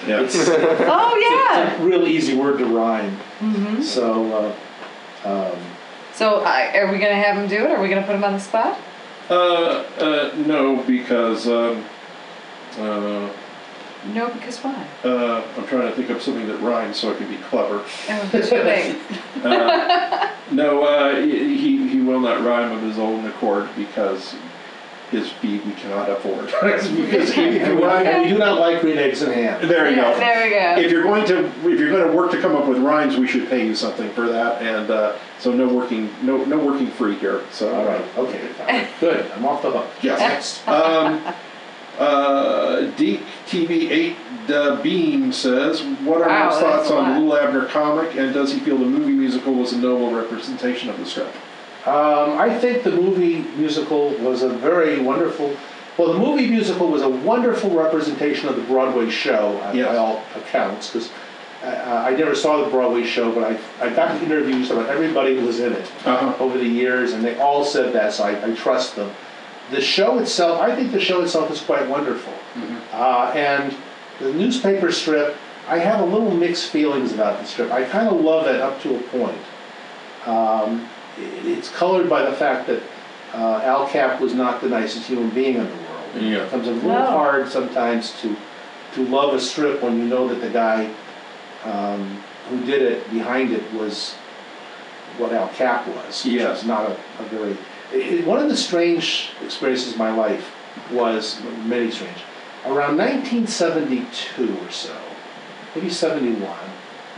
[0.05, 0.21] Yeah.
[0.21, 1.71] It's, it's oh yeah.
[1.71, 3.15] It's a real easy word to rhyme.
[3.39, 4.53] hmm So,
[5.25, 5.59] uh, um,
[6.13, 7.71] So uh, are we gonna have him do it?
[7.71, 8.77] Are we gonna put him on the spot?
[9.29, 11.83] Uh, uh, no, because um,
[12.77, 13.27] uh,
[14.13, 14.85] No, because why?
[15.03, 17.83] uh, I'm trying to think of something that rhymes so I can be clever.
[18.09, 18.95] Oh, that's too late.
[19.43, 24.35] Uh, no, uh, he, he will not rhyme of his own accord because
[25.11, 26.45] his fee we cannot afford.
[26.61, 29.67] because if you and we, rhyme, we do not like green eggs and ham.
[29.67, 30.17] there you go.
[30.17, 30.81] there we go.
[30.81, 33.27] If you're going to if you're going to work to come up with rhymes, we
[33.27, 34.61] should pay you something for that.
[34.61, 37.43] And uh, so no working no no working free here.
[37.51, 38.87] So All right, okay, fine.
[38.99, 39.87] good, I'm off the hook.
[40.01, 40.61] Yes.
[40.67, 41.23] um,
[41.97, 44.15] uh, Deke TV8
[44.49, 47.21] uh, Beam says, "What are Wow, Mark's that's thoughts a on lot.
[47.21, 50.99] Little Abner comic, and does he feel the movie musical was a noble representation of
[50.99, 51.33] the strip?"
[51.87, 55.55] Um, I think the movie musical was a very wonderful.
[55.97, 59.87] Well, the movie musical was a wonderful representation of the Broadway show, Yes.
[59.87, 60.87] by all accounts.
[60.91, 61.09] Because
[61.63, 65.45] uh, I never saw the Broadway show, but I I got interviews about everybody who
[65.45, 66.35] was in it Uh-huh.
[66.43, 69.09] over the years, and they all said that, so I, I trust them.
[69.71, 72.33] The show itself, I think the show itself is quite wonderful.
[72.93, 73.75] Uh, and
[74.19, 75.35] the newspaper strip,
[75.67, 77.71] I have a little mixed feelings about the strip.
[77.71, 79.37] I kind of love it up to a point.
[80.25, 80.87] Um,
[81.19, 82.81] i- it's colored by the fact that
[83.33, 86.15] uh, Al Capp was not the nicest human being in the world.
[86.15, 86.43] It Yeah.
[86.45, 87.05] becomes a little No.
[87.05, 88.35] hard sometimes to
[88.95, 90.89] to love a strip when you know that the guy
[91.65, 92.17] um,
[92.49, 94.15] who did it behind it was
[95.17, 96.61] what Al Capp was, which Yes.
[96.61, 97.57] is not a, a very.
[97.93, 100.49] It, one of the strange experiences of my life
[100.91, 102.17] was many strange.
[102.65, 104.93] Around 1972 or so,
[105.75, 106.49] maybe 71,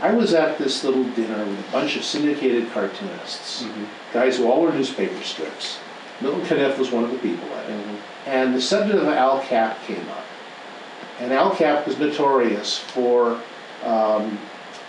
[0.00, 3.66] I was at this little dinner with a bunch of syndicated cartoonists,
[4.12, 5.78] guys who all were newspaper strips.
[6.20, 8.00] Milton Caniff was one of the people at it.
[8.26, 10.24] And the subject of Al Capp came up.
[11.18, 13.40] And Al Capp was notorious for,
[13.84, 14.38] um,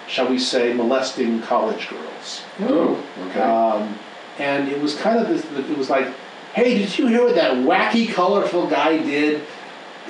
[0.07, 2.41] shall we say, molesting college girls.
[2.61, 3.41] Oh, okay.
[3.41, 3.97] Um,
[4.39, 6.07] and it was kind of this, it was like,
[6.53, 9.43] hey, did you hear what that wacky, colorful guy did?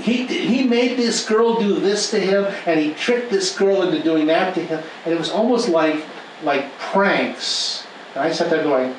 [0.02, 4.02] He, he made this girl do this to him, and he tricked this girl into
[4.02, 4.82] doing that to him.
[5.06, 6.04] And it was almost like,
[6.44, 7.86] like pranks.
[8.16, 8.96] And I sat there going,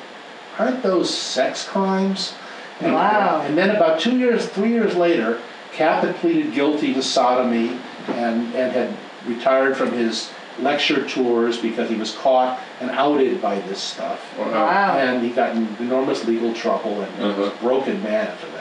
[0.57, 2.33] aren't those sex crimes?
[2.79, 3.41] And, Wow.
[3.45, 5.41] And then about two years, three years later,
[5.73, 11.89] Capp had pleaded guilty to sodomy and, and had retired from his lecture tours because
[11.89, 14.37] he was caught and outed by this stuff.
[14.37, 14.97] Wow.
[14.97, 17.61] And he got in enormous legal trouble and was a Uh-huh.
[17.67, 18.52] broken man after that.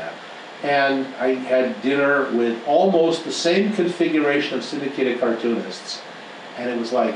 [0.62, 6.00] And I had dinner with almost the same configuration of syndicated cartoonists.
[6.56, 7.14] And it was like,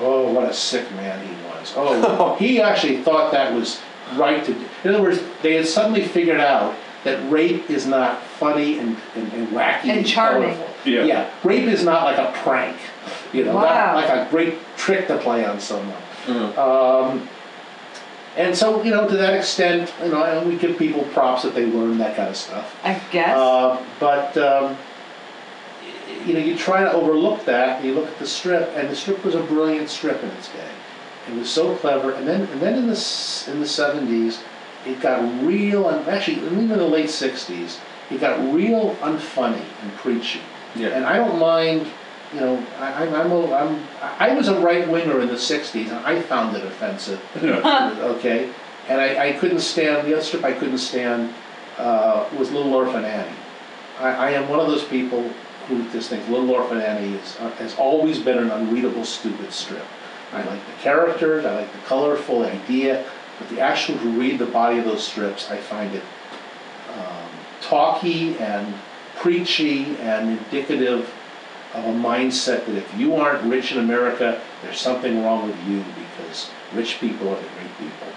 [0.00, 1.72] oh, what a sick man he was.
[1.76, 3.80] Oh, he actually thought that was
[4.16, 4.64] right to do.
[4.84, 9.32] In other words, they had suddenly figured out that rape is not funny and, and,
[9.32, 10.54] and wacky And charming.
[10.54, 10.74] colorful.
[10.84, 11.04] Yeah.
[11.04, 12.76] yeah, rape is not like a prank,
[13.32, 13.62] you know, Wow.
[13.62, 15.96] not like a great trick to play on someone.
[16.26, 16.56] Mhm.
[16.58, 17.28] Um,
[18.38, 21.66] and so, you know, to that extent, you know, we give people props that they
[21.66, 22.78] learn that kind of stuff.
[22.84, 23.36] I guess.
[23.36, 24.76] Uh, but, um,
[26.24, 28.94] you know, you try to overlook that, and you look at the strip, and the
[28.94, 30.70] strip was a brilliant strip in its day.
[31.28, 34.40] It was so clever, and then, and then in the, in the 70s,
[34.86, 39.92] it got real, and actually, even in the late 60s, it got real unfunny and
[39.96, 40.40] preachy.
[40.76, 40.90] Yeah.
[40.90, 41.88] And I don't mind,
[42.32, 45.88] you know, I, I'm, I'm, a, I'm, I was a right winger in the '60s,
[45.88, 47.20] and I found it offensive.
[47.42, 48.52] Okay,
[48.88, 50.44] and I, I couldn't stand the other strip.
[50.44, 51.32] I couldn't stand
[51.78, 53.36] uh, was Little Orphan Annie.
[53.98, 55.22] I, I am one of those people
[55.68, 59.84] who just think Little Orphan Annie is, uh, has always been an unreadable, stupid strip.
[60.32, 61.44] I like the characters.
[61.44, 63.04] I like the colorful idea.
[63.38, 66.02] but the actual to read the body of those strips, I find it
[66.94, 68.74] um, talky and
[69.16, 71.12] preachy and indicative
[71.74, 75.84] of a mindset that if you aren't rich in America, there's something wrong with you
[76.16, 78.08] because rich people are the great people.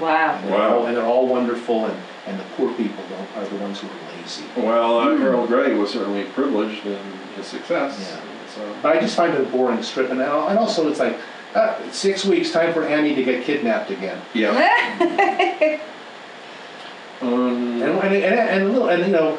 [0.00, 0.34] Wow.
[0.42, 0.78] And they're, Wow.
[0.78, 3.88] all, and they're all wonderful, and, and the poor people don't, are the ones who
[3.88, 4.44] are lazy.
[4.56, 6.98] Well, uh, Harold Gray was certainly privileged in
[7.36, 7.98] his success.
[8.00, 8.20] Yeah.
[8.54, 11.18] So, But I just find it a boring strip, and, and also it's like
[11.54, 14.20] uh, six weeks, time for Annie to get kidnapped again.
[14.34, 15.80] yeah.
[17.20, 19.38] Um, And, and, and, and, a little, and you know,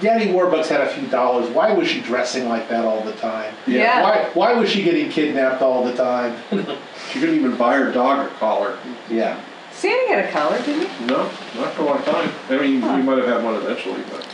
[0.00, 1.48] Daddy Warbucks had a few dollars.
[1.50, 3.54] Why was she dressing like that all the time?
[3.66, 4.02] Yeah.
[4.02, 6.36] Why, why was she getting kidnapped all the time?
[7.12, 8.78] she couldn't even buy her dog a collar.
[9.08, 9.40] yeah.
[9.72, 11.04] Sandy had a collar, didn't he?
[11.06, 11.24] No,
[11.56, 12.32] not for a long time.
[12.48, 14.33] I mean, we might have had one eventually, but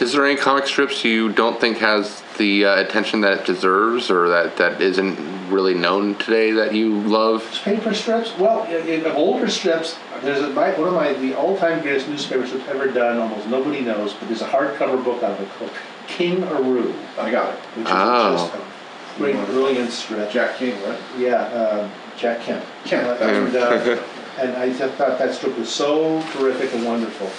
[0.00, 4.10] Is there any comic strips you don't think has the uh, attention that it deserves,
[4.10, 5.16] or that, that isn't
[5.50, 7.48] really known today that you love?
[7.62, 8.36] Paper strips?
[8.36, 12.46] Well, in, in older strips, there's a, my, one of my, the all-time greatest newspaper
[12.46, 15.70] strips ever done, almost nobody knows, but there's a hardcover book out of it called
[16.08, 17.60] King Aroo, I got it.
[17.76, 18.32] which is Oh.
[18.32, 20.28] just a great, brilliant strip.
[20.30, 20.98] Jack King, right?
[21.16, 22.64] Yeah, uh, Jack Kemp.
[22.84, 24.02] Kemp, And, uh,
[24.40, 27.30] and I just thought that strip was so terrific and wonderful.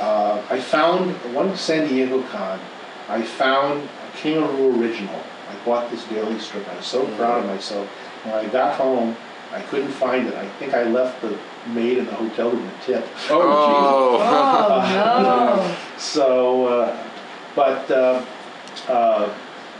[0.00, 2.58] Uh, I found one San Diego con.
[3.08, 5.20] I found a King Aroo original.
[5.50, 6.66] I bought this daily strip.
[6.68, 7.86] I was so proud of myself.
[8.24, 9.16] When I got home,
[9.52, 10.34] I couldn't find it.
[10.34, 13.06] I think I left the maid in the hotel room a tip.
[13.30, 17.08] Oh, Oh, So, uh,
[17.54, 18.24] but uh,
[18.88, 19.28] uh,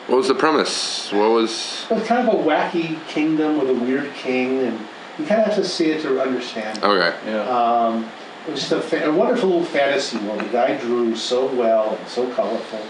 [0.06, 1.10] What was the premise?
[1.12, 1.86] What was?
[1.90, 4.78] it was kind of a wacky kingdom with a weird king, and
[5.18, 6.82] you kind of have to see it to understand.
[6.84, 7.16] Okay.
[7.26, 7.40] Yeah.
[7.48, 8.08] Um,
[8.46, 10.40] it was just a, fa- a wonderful little fantasy world.
[10.40, 12.80] The guy drew so well and so colorful.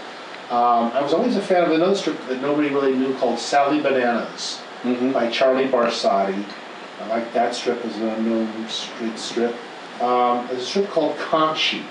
[0.49, 3.81] Um, I was always a fan of another strip that nobody really knew called Sally
[3.81, 5.11] Bananas Mhm.
[5.13, 6.43] by Charlie Barsotti.
[7.01, 9.55] I like that strip as an unknown street strip.
[10.01, 11.81] Um, there's a strip called Conchy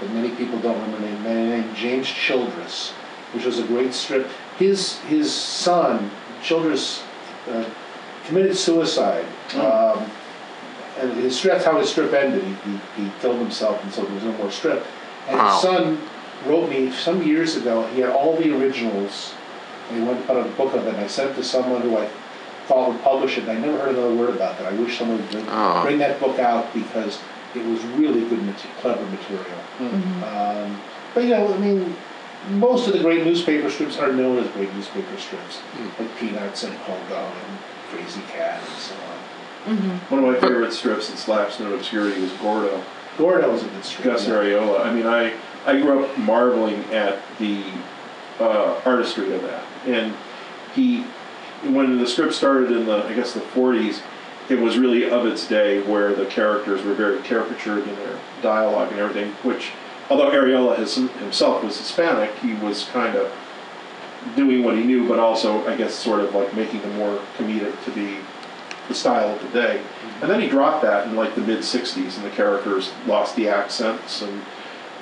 [0.00, 1.00] that many people don't remember.
[1.00, 2.92] Named, man named James Childress,
[3.34, 4.28] which was a great strip.
[4.58, 6.10] His his son
[6.42, 7.02] Childress
[7.50, 7.64] uh,
[8.26, 9.26] committed suicide.
[9.56, 10.10] Um,
[10.98, 12.42] and his strip, that's how his strip ended.
[12.42, 14.84] He, he, he killed himself, and so there was no more strip.
[15.28, 15.52] And Wow.
[15.52, 15.98] his son
[16.46, 17.86] wrote me some years ago.
[17.94, 19.34] He had all the originals,
[19.88, 20.94] and he wanted to put out a book of it.
[20.94, 22.08] And I sent it to someone who I
[22.66, 23.42] thought would publish it.
[23.48, 24.72] And I never heard another word about that.
[24.72, 25.82] I wish someone would bring, Oh.
[25.82, 27.18] bring that book out because
[27.54, 29.44] it was really good, mate- clever material.
[29.78, 29.86] Hmm.
[29.86, 30.24] Mm-hmm.
[30.24, 30.80] Um,
[31.14, 31.96] but you know, I mean,
[32.50, 36.02] most of the great newspaper strips are known as great newspaper strips, hmm.
[36.02, 37.58] like Peanuts and Pogo and
[37.90, 39.18] Krazy Kat and so on.
[39.66, 42.82] One of my favorite strips that slaps into obscurity was Gordo.
[43.18, 44.04] Gordo was a good strip.
[44.04, 44.34] Gus yeah.
[44.34, 44.86] Arriola.
[44.86, 45.34] I mean, I,
[45.66, 47.62] I grew up marveling at the
[48.38, 49.64] uh, artistry of that.
[49.86, 50.14] And
[50.74, 51.02] he,
[51.70, 54.00] when the script started in the, I guess, the 40s,
[54.48, 58.90] it was really of its day where the characters were very caricatured in their dialogue
[58.90, 59.72] and everything, which,
[60.08, 63.30] although Arriola his, himself was Hispanic, he was kind of
[64.34, 67.84] doing what he knew, but also, I guess, sort of like making them more comedic
[67.84, 68.18] to be
[68.90, 69.80] the style of the day.
[70.20, 73.48] And then he dropped that in like the mid 60s, and the characters lost the
[73.48, 74.42] accents, and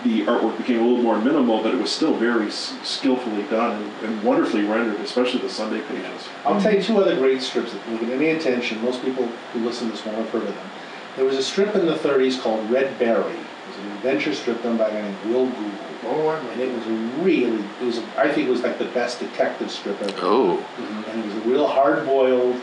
[0.04, 3.82] the artwork became a little more minimal, but it was still very s- skillfully done
[3.82, 6.28] and, and wonderfully rendered, especially the Sunday pages.
[6.44, 8.80] I'll tell you two other great strips that will get any attention.
[8.80, 10.70] Most people who listen to this won't have heard of them.
[11.16, 13.32] There was a strip in the 30s called Red Barry.
[13.32, 15.72] It was an adventure strip done by a guy named Will Gould.
[16.04, 16.90] Oh, I And it was a
[17.24, 20.14] really, it was, a, I think it was like the best detective strip ever.
[20.22, 20.64] Oh.
[21.10, 22.54] And it was a real hard-boiled,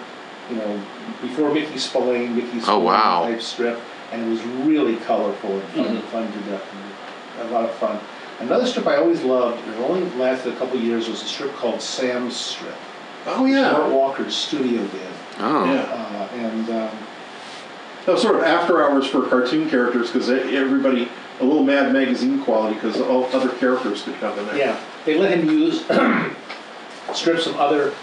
[0.49, 0.81] you know,
[1.21, 3.23] before Mickey Spillane, Mickey Spillane Oh, wow.
[3.23, 3.79] type strip.
[4.11, 6.63] And it was really colorful and fun, fun to death.
[7.39, 7.99] and A lot of fun.
[8.39, 11.53] Another strip I always loved, and it only lasted a couple years, was a strip
[11.55, 12.75] called Sam's Strip.
[13.25, 15.07] Oh, yeah, Mort Walker's studio did.
[15.39, 15.65] Oh.
[15.65, 15.81] Yeah.
[15.81, 16.97] Uh, and um,
[18.05, 22.43] That was sort of after hours for cartoon characters because everybody, a little Mad Magazine
[22.43, 24.57] quality because all other characters could come in there.
[24.57, 25.79] yeah, they let him use
[27.13, 27.99] strips of other char-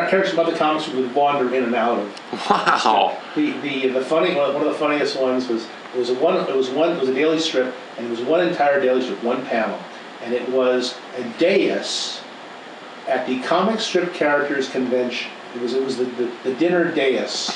[0.00, 2.50] characters from other comics would wander in and out of.
[2.50, 3.18] Wow.
[3.34, 6.36] The the the funny one one of the funniest ones was it was a one
[6.36, 9.22] it was one it was a daily strip and it was one entire daily strip
[9.22, 9.78] one panel
[10.22, 12.20] and it was a dais
[13.08, 15.30] at the comic strip characters convention.
[15.54, 17.50] It was it was the, the, the dinner dais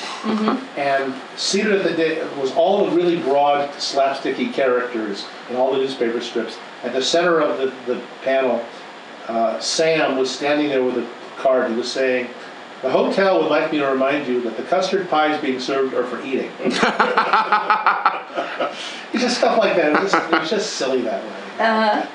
[0.76, 5.78] and seated at the da- was all the really broad slapsticky characters in all the
[5.78, 6.58] newspaper strips.
[6.82, 8.62] At the center of the, the panel,
[9.28, 11.08] uh, Sam was standing there with a
[11.38, 11.70] card.
[11.70, 12.28] He was saying,
[12.82, 16.04] "The hotel would like me to remind you that the custard pies being served are
[16.04, 16.50] for eating."
[19.12, 19.94] It's just stuff like that.
[19.94, 21.64] It was just, it just silly that way.
[21.64, 22.06] Uh-huh.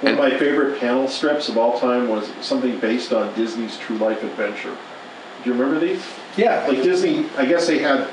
[0.00, 3.98] One of my favorite panel strips of all time was something based on Disney's True
[3.98, 4.76] Life Adventure.
[5.44, 6.02] Do you remember these?
[6.36, 8.08] Yeah, Like Disney, I guess they had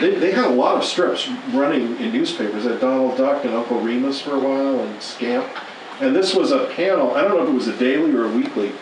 [0.00, 2.64] they, they had a lot of strips running in newspapers.
[2.64, 5.46] They had Donald Duck and Uncle Remus for a while and Scamp.
[6.00, 8.28] And this was a panel, I don't know if it was a daily or a
[8.28, 8.72] weekly,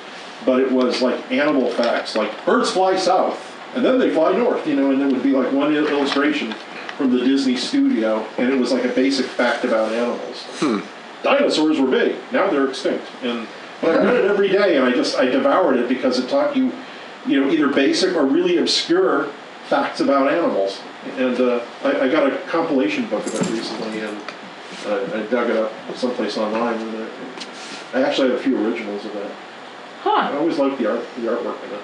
[0.44, 4.66] but it was like animal facts, like birds fly south and then they fly north,
[4.66, 6.52] you know, and there would be like one illustration
[6.96, 10.84] from the Disney studio and it was like a basic fact about animals.
[11.22, 13.06] Dinosaurs were big, now they're extinct.
[13.22, 13.46] And
[13.80, 16.54] but I read it every day and I just, I devoured it because it taught
[16.54, 16.72] you,
[17.26, 19.26] you know, either basic or really obscure
[19.68, 20.80] facts about animals.
[21.16, 24.18] And uh, I, I got a compilation book of it recently and
[24.86, 26.78] I, I dug it up someplace online.
[26.78, 27.10] And
[27.94, 29.30] I actually have a few originals of that.
[30.04, 31.80] I always liked the art, the artwork in it.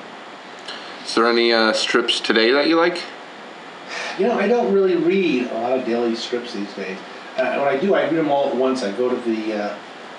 [1.04, 3.02] Is there any uh, strips today that you like?
[4.18, 6.98] You know, I don't really read a lot of daily strips these days.
[7.36, 8.82] Uh, when I do, I read them all at once.
[8.82, 9.76] I go to the uh,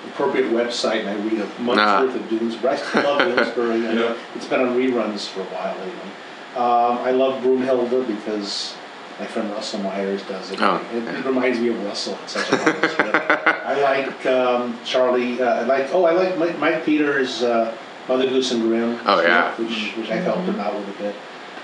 [0.10, 2.02] appropriate website and I read a month's Ah.
[2.04, 2.70] worth of Doonesbury.
[2.70, 3.90] I still love Doonesbury.
[3.90, 4.18] I know Yeah.
[4.36, 6.12] It's been on reruns for a while lately.
[6.56, 8.76] Um, I love Broomhilda because
[9.20, 10.62] my friend Russell Myers does it.
[10.62, 11.20] Oh, it, yeah.
[11.20, 12.18] it reminds me of Russell.
[12.24, 13.16] It's such a nice strip.
[13.66, 15.42] I like um, Charlie.
[15.42, 15.90] Uh, I like.
[15.92, 17.76] Oh, I like Mike, Mike Peters' uh,
[18.08, 19.00] Mother Goose and Grimm.
[19.06, 19.56] Oh, strip, yeah.
[19.56, 21.16] Which, which I've helped him out with a bit.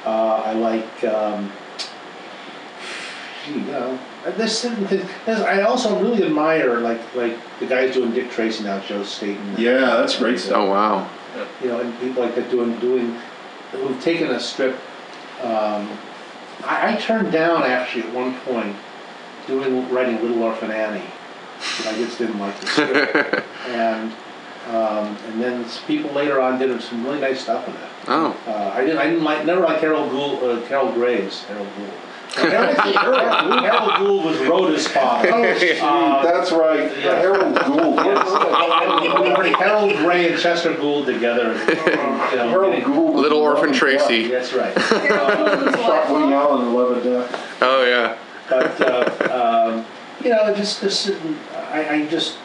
[0.06, 1.04] Uh, I like.
[1.06, 1.52] Um,
[3.48, 4.00] you know,
[4.38, 5.06] there's certain things.
[5.26, 9.56] there's- I also really admire like like the guys doing Dick Tracy now, Joe Staton.
[9.58, 10.58] Yeah, that's great stuff.
[10.58, 11.10] Oh wow.
[11.62, 13.18] You know, and people like that doing doing
[13.72, 14.76] who've taken a strip.
[15.42, 15.90] Um,
[16.64, 18.76] I, I turned down actually at one point
[19.46, 21.04] doing writing Little Orphan Annie.
[21.80, 23.44] But I just didn't like the script.
[23.68, 24.14] and
[24.68, 27.80] um, and then people later on did some really nice stuff in it.
[28.08, 28.38] Oh.
[28.48, 28.98] Uh, I didn't.
[28.98, 29.46] I didn't like.
[29.46, 30.44] Never like Harold Gould.
[30.44, 31.44] Uh, Carol Graves.
[31.46, 31.90] Harold Gould.
[32.36, 35.32] Harold, Harold, Harold Gould was Rhoda's father.
[35.32, 35.42] Um,
[36.24, 36.92] That's right.
[36.98, 37.20] Yeah.
[37.20, 37.98] Harold Gould.
[39.28, 41.52] we bring Harold Gray and Chester Gould together.
[41.54, 43.16] and, you know, Harold getting- Gould.
[43.18, 44.28] Little Orphan loving Tracy.
[44.30, 44.76] That's right.
[44.76, 46.34] Harold Gould was Shot Woody.
[46.34, 47.58] Allen in Love and Death.
[47.62, 48.18] Oh yeah.
[48.50, 49.86] But uh, um,
[50.24, 51.00] you know, just this.
[51.00, 51.38] certain-
[51.72, 52.38] I, I just.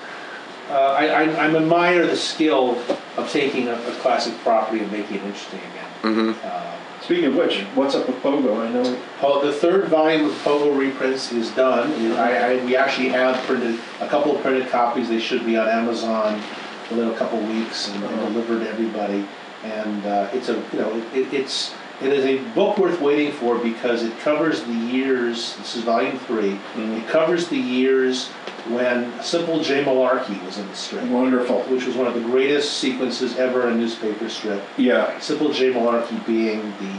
[0.68, 2.78] Uh, I, I, I admire the skill
[3.16, 5.88] of taking a, a classic property and making it interesting again.
[6.02, 6.32] Mm-hmm.
[6.46, 6.68] Uh,
[7.02, 8.60] Speaking of which, what's up with Pogo?
[8.60, 9.00] I know.
[9.18, 11.90] Po- the third volume of Pogo reprints is done.
[12.18, 15.08] I, I, we actually have printed a couple of printed copies.
[15.08, 16.42] They should be on Amazon
[16.90, 19.26] within a couple of weeks and, and delivered to everybody.
[19.64, 23.58] And uh, it's a you know it, it's it is a book worth waiting for
[23.58, 25.56] because it covers the years.
[25.56, 26.98] This is volume 3 Mhm.
[26.98, 28.28] It covers the years
[28.68, 31.60] when Simple J Malarkey was in the strip, Wonderful.
[31.68, 34.62] which was one of the greatest sequences ever in a newspaper strip.
[34.76, 35.18] Yeah.
[35.20, 36.92] Simple J Malarkey being the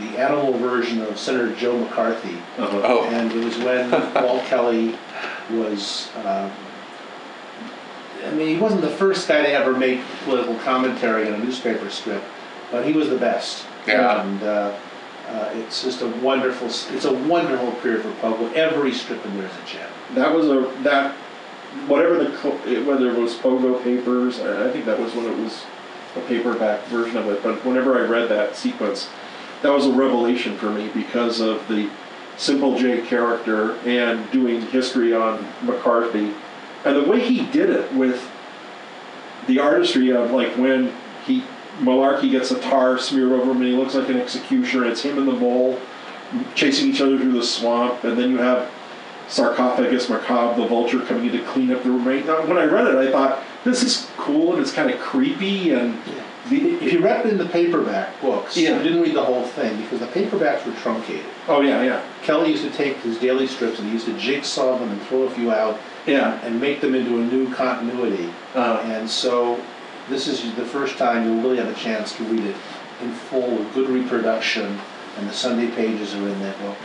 [0.00, 2.80] the animal version of Senator Joe McCarthy, Uh-huh.
[2.82, 3.04] Oh.
[3.12, 4.96] and it was when Walt Kelly
[5.50, 6.08] was.
[6.24, 6.50] Um,
[8.26, 11.90] I mean, he wasn't the first guy to ever make political commentary in a newspaper
[11.90, 12.22] strip,
[12.70, 13.66] but he was the best.
[13.86, 14.22] Yeah.
[14.22, 14.78] And uh,
[15.28, 16.66] uh, it's just a wonderful.
[16.66, 18.52] It's a wonderful period for Pogo.
[18.54, 19.90] Every strip in there is a gem.
[20.14, 21.14] That was a that
[21.86, 22.30] whatever the
[22.84, 24.40] whether it was Pogo papers.
[24.40, 25.64] I I think that was when it was
[26.16, 27.42] a paperback version of it.
[27.42, 29.08] But whenever I read that sequence,
[29.62, 31.88] that was a revelation for me because of the
[32.36, 36.32] Simple J character and doing history on McCarthy,
[36.84, 38.28] and the way he did it with
[39.46, 40.92] the artistry of like when
[41.26, 41.44] he
[41.82, 44.86] Malarkey gets a tar smeared over him and he looks like an executioner.
[44.86, 45.78] It's him and the mole
[46.54, 48.70] chasing each other through the swamp, and then you have
[49.28, 52.26] Sarcophagus MacAbre, the vulture coming in to clean up the remains.
[52.26, 55.72] Now, When I read it, I thought this is cool and it's kind of creepy
[55.72, 55.96] and
[56.50, 58.76] the, If you read it in the paperback books, Yeah.
[58.78, 61.24] you didn't read the whole thing because the paperbacks were truncated.
[61.48, 64.76] oh yeah yeah Kelly used to take his daily strips and he used to jigsaw
[64.78, 68.28] them and throw a few out yeah and make them into a new continuity.
[68.54, 69.60] uh, And so
[70.08, 72.56] this is the first time you'll really have a chance to read it
[73.02, 74.78] in full with good reproduction,
[75.18, 76.76] and the Sunday pages are in that book.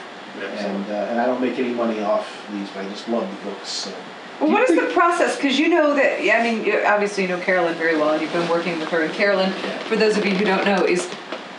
[0.42, 3.50] And uh, and I don't make any money off these, but I just love the
[3.50, 3.70] books.
[3.70, 3.94] So.
[4.40, 5.36] Well, what is the process?
[5.36, 8.32] Because you know that, I mean, you- obviously you know Carolyn very well, and you've
[8.34, 9.02] been working with her.
[9.02, 9.52] And Carolyn,
[9.86, 11.10] for those of you who don't know, is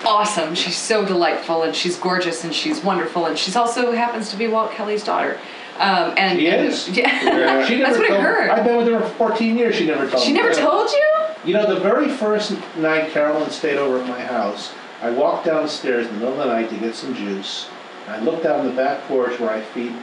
[0.07, 0.55] awesome.
[0.55, 4.47] She's so delightful, and she's gorgeous, and she's wonderful, and she's also happens to be
[4.47, 5.41] Walt Kelly's daughter.
[5.79, 6.89] Um, and She is?
[6.91, 7.65] Yeah.
[7.67, 8.51] She That's never what I told, heard.
[8.51, 9.75] I've been with her for 14 years.
[9.75, 10.41] She never told she me.
[10.41, 11.15] never told you?
[11.45, 16.07] You know, the very first night Carolyn stayed over at my house, I walked downstairs
[16.07, 17.69] in the middle of the night to get some juice.
[18.07, 19.95] And I looked out on the back porch where I feed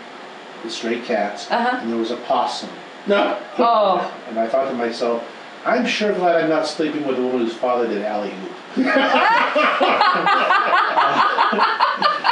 [0.63, 1.77] the stray cats, Uh-huh.
[1.81, 2.69] and there was a possum.
[3.07, 4.11] no Oh.
[4.29, 5.23] And I thought to myself,
[5.65, 8.51] I'm sure glad I'm not sleeping with a woman whose father did Alley Oop.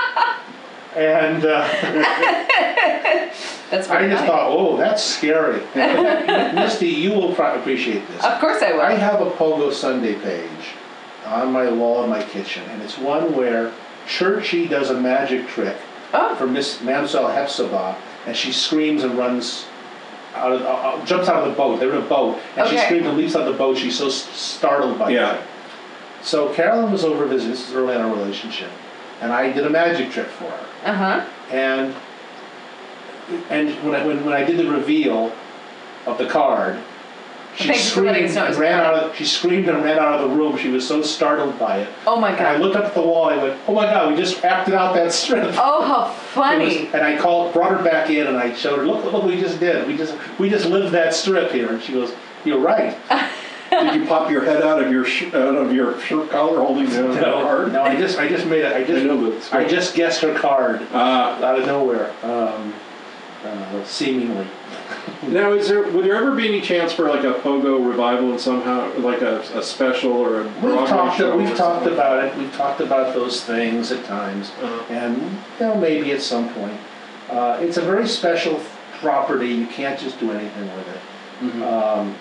[0.96, 1.68] and uh,
[3.70, 4.30] That's I very just nice.
[4.30, 5.64] thought, oh, that's scary.
[6.54, 8.24] Misty, you will pro- appreciate this.
[8.24, 8.82] Of course I will.
[8.82, 10.76] I have a Pogo Sunday page
[11.26, 13.74] on my wall in my kitchen, and it's one where
[14.08, 15.76] Churchy does a magic trick
[16.14, 16.36] Oh.
[16.36, 19.66] for Miss Mademoiselle Hepzibah, and she screams and runs
[20.36, 21.80] out of, uh, uh, jumps out of the boat.
[21.80, 22.86] They're in a boat, and she Okay.
[22.86, 23.76] screams and leaps out of the boat.
[23.78, 25.32] She's so s- startled by Yeah.
[25.34, 25.42] that.
[26.22, 27.52] So Carolyn was over visiting.
[27.52, 28.70] This is early in our relationship,
[29.22, 30.68] and I did a magic trick for her.
[30.86, 31.30] Uh huh.
[31.52, 31.94] And
[33.50, 35.32] and when I when, when I did the reveal
[36.06, 36.80] of the card,
[37.56, 38.96] she Thanks for letting screamed us know it and was a ran card.
[39.04, 40.58] out of she screamed and ran out of the room.
[40.58, 41.90] She was so startled by it.
[42.06, 42.40] Oh my god.
[42.40, 42.62] And I god.
[42.62, 43.30] looked up at the wall.
[43.30, 46.08] and I went, "Oh my God, we just acted out that strip." Oh, how It
[46.08, 46.88] was- funny.
[46.88, 49.40] and I called, brought her back in, and I showed her, "Look, look, what we
[49.40, 49.88] just did.
[49.88, 52.12] We just we just lived that strip here." And she goes,
[52.44, 52.98] "You're right."
[53.82, 56.90] Did you pop your head out of your sh- out of your shirt collar holding
[56.90, 57.74] the No, card?
[57.74, 58.74] no, I just I just made it.
[58.74, 60.98] I just I know, but it's I just guessed her card Uh,
[61.44, 62.74] out of nowhere, um,
[63.46, 64.48] uh, seemingly.
[65.28, 68.40] now, is there would there ever be any chance for like a pogo revival and
[68.40, 71.94] somehow like a, a special or a We've Broadway talked, show we've talked something?
[71.94, 74.94] about it, we've talked about those things at times, Uh-huh.
[74.94, 76.78] and, you know, maybe at some point.
[77.30, 78.60] Uh, it's a very special
[79.00, 81.02] property, you can't just do anything with it.
[81.42, 81.64] Mm-hmm.
[81.64, 82.16] Um,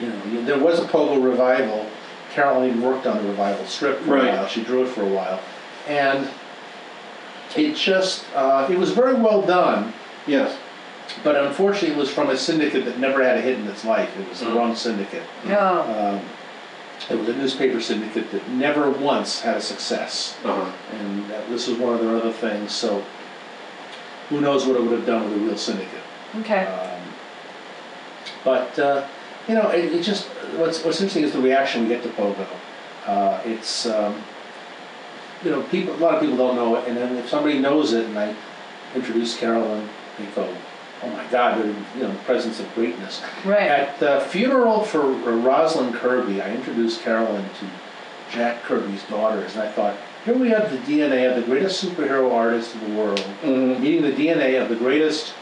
[0.00, 1.86] You know, there was a Pogo revival,
[2.32, 5.40] Carolyn worked on the revival strip for a while, she drew it for a while.
[5.88, 6.28] And
[7.56, 9.94] it just, uh, it was very well done,
[10.26, 10.56] Yes.
[11.24, 14.10] but unfortunately it was from a syndicate that never had a hit in its life,
[14.18, 14.56] it was the Mm.
[14.56, 15.22] wrong syndicate.
[15.44, 15.82] No.
[15.98, 16.20] Um,
[17.10, 20.34] It was a newspaper syndicate that never once had a success.
[20.44, 20.64] Uh-huh.
[20.98, 23.02] And that- this was one of their other things, so
[24.30, 26.00] who knows what it would have done with a real syndicate.
[26.40, 26.64] Okay.
[26.66, 26.90] Um,
[28.44, 29.02] But, uh,
[29.48, 30.26] you know, it, it just,
[30.56, 32.46] what's, what's interesting is the reaction we get to Pogo.
[33.06, 34.22] Uh, It's, um,
[35.44, 37.92] you know, people, a lot of people don't know it, and then if somebody knows
[37.92, 38.34] it and I
[38.94, 39.88] introduce Carolyn,
[40.18, 40.52] they go,
[41.02, 43.22] oh my God, they're, you know, the presence of greatness.
[43.44, 43.68] Right.
[43.68, 47.66] At the funeral for Rosalind Kirby, I introduced Carolyn to
[48.32, 52.32] Jack Kirby's daughters, and I thought, here we have the DNA of the greatest superhero
[52.32, 53.78] artist in the world, Mhm.
[53.78, 55.34] meeting the DNA of the greatest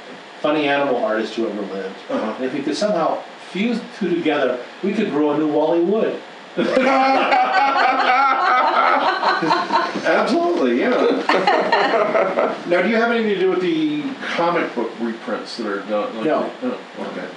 [0.43, 1.95] funny animal artist who ever lived.
[2.11, 2.35] Uh-huh.
[2.37, 3.23] And if we could somehow
[3.55, 6.21] fuse the two together, we could grow a new Wally Wood.
[10.05, 10.91] Absolutely, yeah.
[12.69, 14.03] now, do you have anything to do with the
[14.35, 16.15] comic book reprints that are done?
[16.17, 16.51] Like, No.
[16.63, 16.81] Oh,
[17.13, 17.29] okay.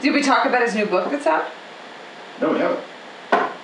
[0.00, 1.46] Did we talk about his new book that's out?
[2.40, 2.80] No, we haven't.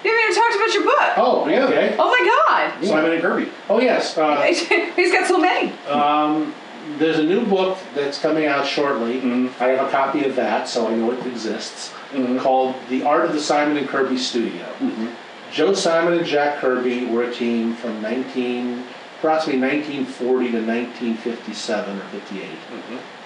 [0.05, 1.13] You haven't even talked about your book.
[1.17, 1.65] Oh, Yeah.
[1.67, 1.97] okay.
[1.99, 2.85] Oh my god.
[2.87, 3.51] Simon and Kirby.
[3.71, 4.17] Oh, yes.
[4.19, 4.43] Uh,
[4.97, 5.73] He's got so many.
[5.89, 6.55] Um,
[6.99, 9.21] there's a new book that's coming out shortly.
[9.21, 9.51] Mhm.
[9.61, 11.93] I have a copy of that, so I know it exists.
[12.13, 12.41] Mhm.
[12.41, 15.09] Called "The Art of the Simon and Kirby Studio." Mhm.
[15.53, 18.85] Joe Simon and Jack Kirby were a team from 19,
[19.19, 22.59] approximately 1940 to 1957 or 58,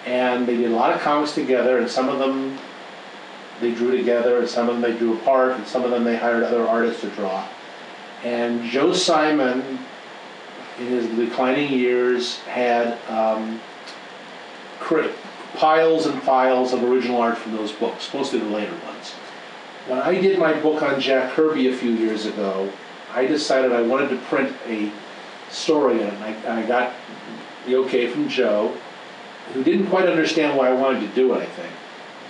[0.05, 1.79] and they did a lot of comics together.
[1.79, 2.59] And some of them
[3.61, 6.17] they drew together, and some of them they drew apart, and some of them they
[6.17, 7.45] hired other artists to draw.
[8.25, 9.79] And Joe Simon,
[10.79, 13.61] in his declining years, had um,
[15.55, 19.13] piles and piles of original art from those books, mostly the later ones.
[19.87, 22.71] When I did my book on Jack Kirby a few years ago,
[23.15, 24.93] I decided I wanted to print a
[25.51, 26.03] story.
[26.03, 26.93] And I, and I got
[27.67, 28.77] the okay from Joe,
[29.55, 31.73] who didn't quite understand why I wanted to do it, I think,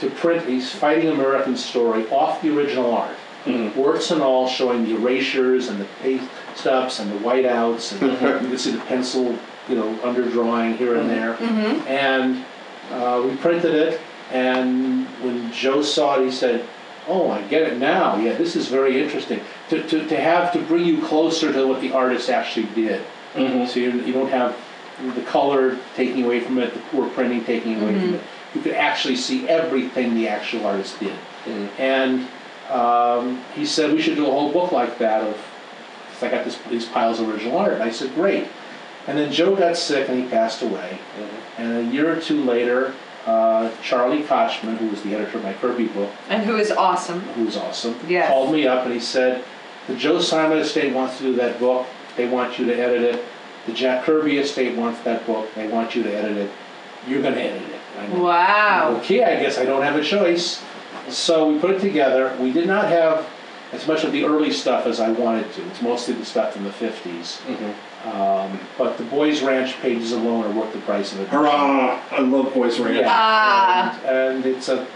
[0.01, 3.17] to print a fighting American story off the original art.
[3.47, 3.81] Mm-hmm.
[3.81, 8.45] Works and all showing the erasures and the paste ups and the whiteouts and mm-hmm.
[8.45, 9.39] you can see the pencil,
[9.69, 11.35] you know, underdrawing here and there.
[11.35, 11.89] Mm-hmm.
[11.89, 12.45] And
[12.91, 16.67] uh, we printed it, and when Joe saw it, he said,
[17.09, 18.17] "Oh, I get it now.
[18.17, 19.41] Yeah, this is very interesting.
[19.71, 23.05] To, to, to have to bring you closer to what the artist actually did.
[23.35, 24.57] So you, you don't have
[25.15, 28.23] the color taking away from it, the poor printing taking away from it.
[28.55, 31.19] You could actually see everything the actual artist did.
[31.79, 32.27] And
[32.71, 35.37] um, he said we should do a whole book like that of
[36.23, 37.75] I got this, these piles of original art.
[37.75, 38.47] And I said, great.
[39.07, 40.99] And then Joe got sick and he passed away.
[41.59, 42.95] And a year or two later,
[43.27, 47.21] uh, Charlie Kochman, who was the editor of my Kirby book, And who is awesome.
[47.21, 48.29] who is awesome, Yes.
[48.29, 49.45] called me up and he said,
[49.89, 51.87] the Joe Simon estate wants to do that book.
[52.17, 53.23] They want you to edit it.
[53.67, 55.53] The Jack Kirby estate wants that book.
[55.55, 56.51] They want you to edit it.
[57.07, 57.81] You're going to edit it.
[57.99, 58.97] I went, Wow.
[59.03, 60.63] Okay, I guess I don't have a choice.
[61.09, 62.37] So we put it together.
[62.41, 63.27] We did not have
[63.73, 65.67] as much of the early stuff as I wanted to.
[65.69, 67.41] It's mostly the stuff from the 50s.
[68.07, 71.29] Um, but the Boys Ranch pages alone are worth the price of it.
[71.29, 72.01] Hurrah!
[72.11, 72.99] I love Boys Ranch.
[73.01, 73.09] Yeah.
[73.11, 74.01] Ah.
[74.05, 74.87] And, and it's a,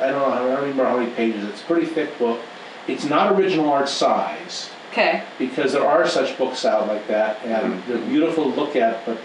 [0.00, 1.44] I don't know, I don't remember how many pages.
[1.44, 2.40] It's a pretty thick book.
[2.86, 5.22] It's not original art size Okay.
[5.38, 9.04] because there are such books out like that, and they're beautiful to look at.
[9.04, 9.18] But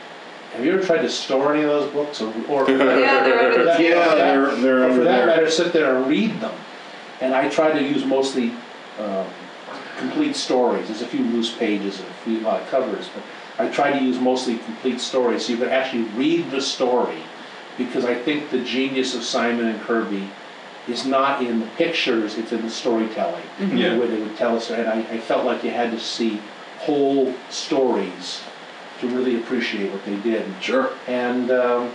[0.54, 2.78] have you ever tried to store any of those books, or, or Yeah,
[3.24, 5.28] they're under the Yeah, they're- they're or under for that there.
[5.28, 6.54] matter, sit there and read them.
[7.22, 8.52] And I try to use mostly
[9.00, 9.26] um,
[9.98, 10.88] complete stories.
[10.88, 13.24] There's a few loose pages and a few uh, covers, but
[13.64, 17.20] I try to use mostly complete stories, so you can actually read the story,
[17.78, 20.28] because I think the genius of Simon and Kirby
[20.88, 23.98] is not in the pictures, it's in the storytelling, Yeah.
[23.98, 26.40] where they would tell us, and I, I felt like you had to see
[26.80, 28.42] whole stories
[29.00, 30.46] to really appreciate what they did.
[30.62, 30.92] Sure.
[31.08, 31.92] And um,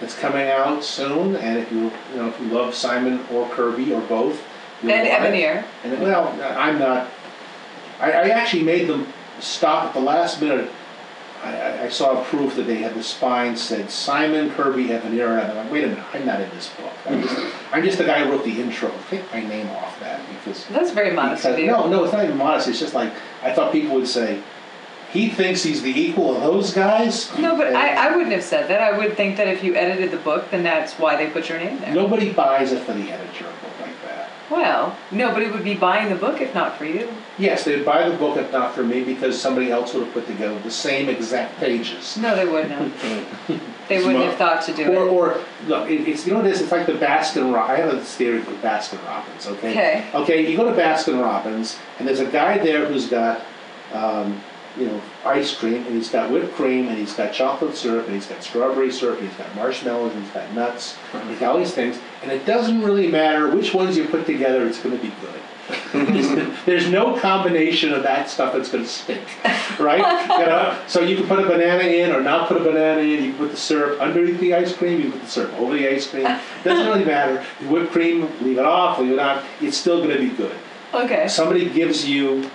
[0.00, 3.92] it's coming out soon, and if you, you know, if you love Simon or Kirby
[3.92, 4.42] or both,
[4.82, 5.44] you'll And want it.
[5.44, 5.64] Evanier.
[5.84, 7.08] And well, I'm not.
[8.00, 9.06] I, I actually made them
[9.40, 10.70] stop at the last minute.
[11.42, 15.50] I, I, I saw proof that they had the spine said Simon Kirby Evanier, and
[15.52, 16.92] I'm like, wait a minute, I'm not in this book.
[17.06, 17.36] I'm just,
[17.72, 18.90] I'm just the guy who wrote the intro.
[19.10, 20.66] Take my name off that because.
[20.68, 21.70] That's very modest of because- you.
[21.70, 22.68] No, no, it's not even modest.
[22.68, 24.42] It's just like I thought people would say,
[25.12, 27.36] he thinks he's the equal of those guys.
[27.38, 28.80] No, but I, I wouldn't have said that.
[28.80, 31.58] I would think that if you edited the book, then that's why they put your
[31.58, 31.94] name there.
[31.94, 34.30] Nobody buys it for the editor of a book like that.
[34.50, 37.08] Well, nobody would be buying the book if not for you.
[37.38, 40.26] Yes, they'd buy the book if not for me because somebody else would have put
[40.26, 42.16] together the same exact pages.
[42.16, 43.62] No, they wouldn't have.
[43.88, 45.12] they wouldn't have thought to do Or, it.
[45.12, 46.60] or look, it, it's you know what it is.
[46.62, 47.54] It's like the Baskin.
[47.56, 49.46] I have this theory with Baskin Robbins.
[49.46, 49.70] Okay.
[49.70, 50.10] Okay.
[50.14, 50.50] Okay.
[50.50, 53.42] You go to Baskin Robbins, and there's a guy there who's got,
[53.92, 54.40] um,
[54.76, 58.14] you know, ice cream, and he's got whipped cream, and he's got chocolate syrup, and
[58.14, 61.52] he's got strawberry syrup, and he's got marshmallows, and he's got nuts, and he's got
[61.52, 64.66] all these things, and it doesn't really matter which ones you put together.
[64.66, 65.40] It's going to be good.
[66.66, 69.22] There's no combination of that stuff that's going to stick,
[69.78, 69.98] right?
[70.38, 73.24] you know, so you can put a banana in or not put a banana in.
[73.24, 74.98] You can put the syrup underneath the ice cream.
[74.98, 76.26] You can put the syrup over the ice cream.
[76.26, 77.44] It Doesn't really matter.
[77.60, 79.44] The whipped cream, leave it off, leave it on.
[79.60, 80.56] It's still going to be good.
[80.92, 81.28] Okay.
[81.28, 82.50] Somebody gives you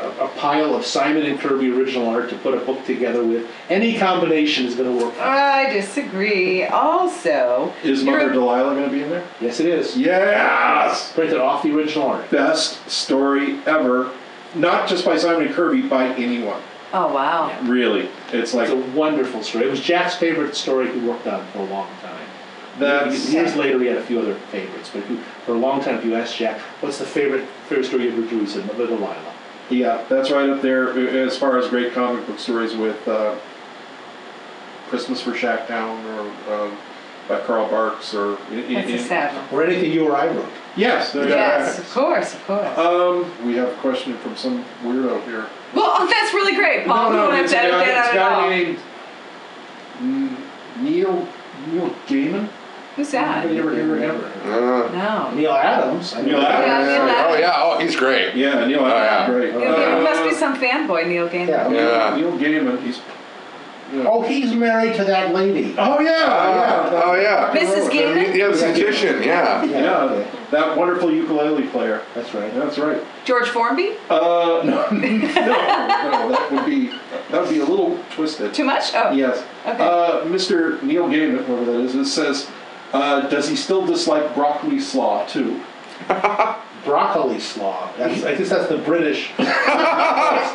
[0.00, 3.48] a, a pile of Simon and Kirby original art to put a book together with.
[3.68, 5.14] Any combination is going to work.
[5.18, 6.64] I disagree.
[6.64, 9.26] Also, Is you're- Mother Delilah going to be in there?
[9.40, 9.96] Yes, it is.
[9.96, 11.12] Yes.
[11.12, 12.30] Printed off the original art.
[12.30, 14.10] Best story ever,
[14.54, 16.60] not just by Simon and Kirby, by anyone.
[16.92, 17.52] Oh wow.
[17.64, 19.64] Really, it's like It's a wonderful story.
[19.66, 22.26] It was Jack's favorite story he worked on for a long time.
[22.78, 25.82] that's Years later, he had a few other favorites, but if you, for a long
[25.82, 28.66] time, if you asked Jack, "What's the favorite favorite story you ever drew?" He said,
[28.66, 29.34] "Mother Delilah."
[29.70, 33.34] Yeah, that's right up there as far as great comic book stories with uh,
[34.88, 36.04] Christmas for Shacktown
[36.46, 36.78] or um,
[37.28, 39.44] by Carl Barks or in, in- a sad one.
[39.60, 40.48] Or anything you or I wrote.
[40.76, 42.78] yes, there- Yes, of course, of course.
[42.78, 45.46] Um, we have a question from some weirdo here.
[45.74, 47.10] well, oh, that's really great, Paul.
[47.10, 48.50] we don't have it's to a edit guy, that it's out at guy all.
[48.50, 48.78] named
[50.80, 51.28] Neil
[51.68, 52.48] Neil Gaiman.
[52.96, 53.44] Who's that?
[53.44, 54.24] Anybody ever hear of?
[54.46, 55.30] Uh, No.
[55.34, 56.14] Neal Adams.
[56.16, 56.40] Neil.
[56.40, 56.88] Adams.
[56.88, 57.34] Yeah, Neal Adams.
[57.36, 58.34] oh yeah, oh he's great.
[58.34, 58.94] Yeah, Neil Oh, yeah.
[58.94, 59.54] Adams, great.
[59.54, 61.48] Neil Gaiman must be Uh, some fanboy, Neil Gaiman.
[61.48, 61.70] Yeah.
[61.70, 62.16] Yeah.
[62.16, 63.00] Neil Gaiman, he's.
[63.92, 65.74] you know- Oh, he's married to that lady.
[65.76, 67.02] Oh yeah, Uh, yeah.
[67.04, 67.54] oh yeah.
[67.54, 67.90] Mrs.
[67.90, 68.34] Gaiman?
[68.34, 69.22] Yeah, the magician.
[69.22, 69.62] Yeah.
[69.64, 70.26] Yeah, okay.
[70.52, 72.00] that wonderful ukulele player.
[72.14, 72.52] That's right.
[72.54, 73.02] That's right.
[73.26, 73.90] George Formby?
[74.08, 74.16] Uh,
[74.64, 76.88] no, no, no, that would be
[77.30, 78.54] that would be a little twisted.
[78.54, 78.94] Too much?
[78.94, 79.10] Oh.
[79.12, 79.44] Yes.
[79.66, 79.84] Okay.
[79.84, 80.82] Uh, Mr.
[80.82, 82.48] Neil Gaiman, whoever that is, it says,
[82.92, 85.60] uh, does he still dislike broccoli slaw too?
[86.84, 87.90] Broccoli slaw.
[87.96, 89.30] That's, I guess that's the British.
[89.38, 90.54] I,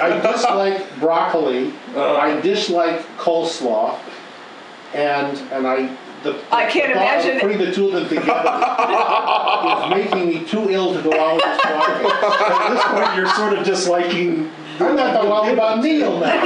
[0.00, 1.72] I dislike broccoli.
[1.96, 3.98] I dislike coleslaw,
[4.94, 5.88] and and I.
[6.22, 8.30] The, I can't the thought of imagine- putting the two of them together
[9.84, 12.50] is making me too ill to go out with this podcast.
[12.50, 14.50] At this point, you're sort of disliking.
[14.78, 16.44] I'm not talking all about Neil now.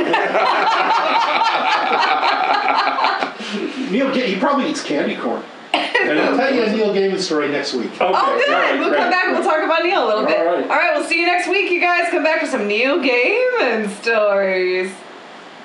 [3.90, 5.42] Neil, Ga- he probably eats candy corn.
[5.74, 7.92] And I'll tell you a Neil Gaiman story next week.
[7.92, 8.54] Okay, Oh, good.
[8.54, 9.56] all right, we'll great, come back and we'll great.
[9.56, 10.38] talk about Neil a little bit.
[10.38, 10.62] All right.
[10.64, 12.08] All right, we'll see you next week, you guys.
[12.10, 14.92] Come back for some Neil Gaiman stories.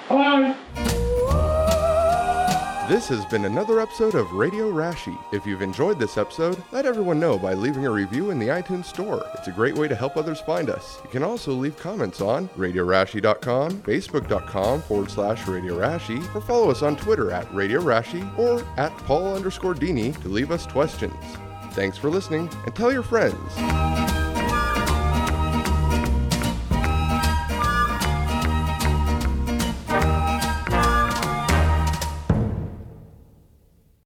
[0.09, 0.93] Bye.
[2.88, 5.17] This has been another episode of Radio Rashy.
[5.33, 8.85] If you've enjoyed this episode, let everyone know by leaving a review in the iTunes
[8.85, 9.25] Store.
[9.35, 11.01] It's a great way to help others find us.
[11.03, 16.81] You can also leave comments on RadioRashy.com, Facebook.com forward slash Radio Rashy, or follow us
[16.81, 21.13] on Twitter at Radio Rashy or at Paul underscore Dini to leave us questions.
[21.71, 24.26] Thanks for listening and tell your friends.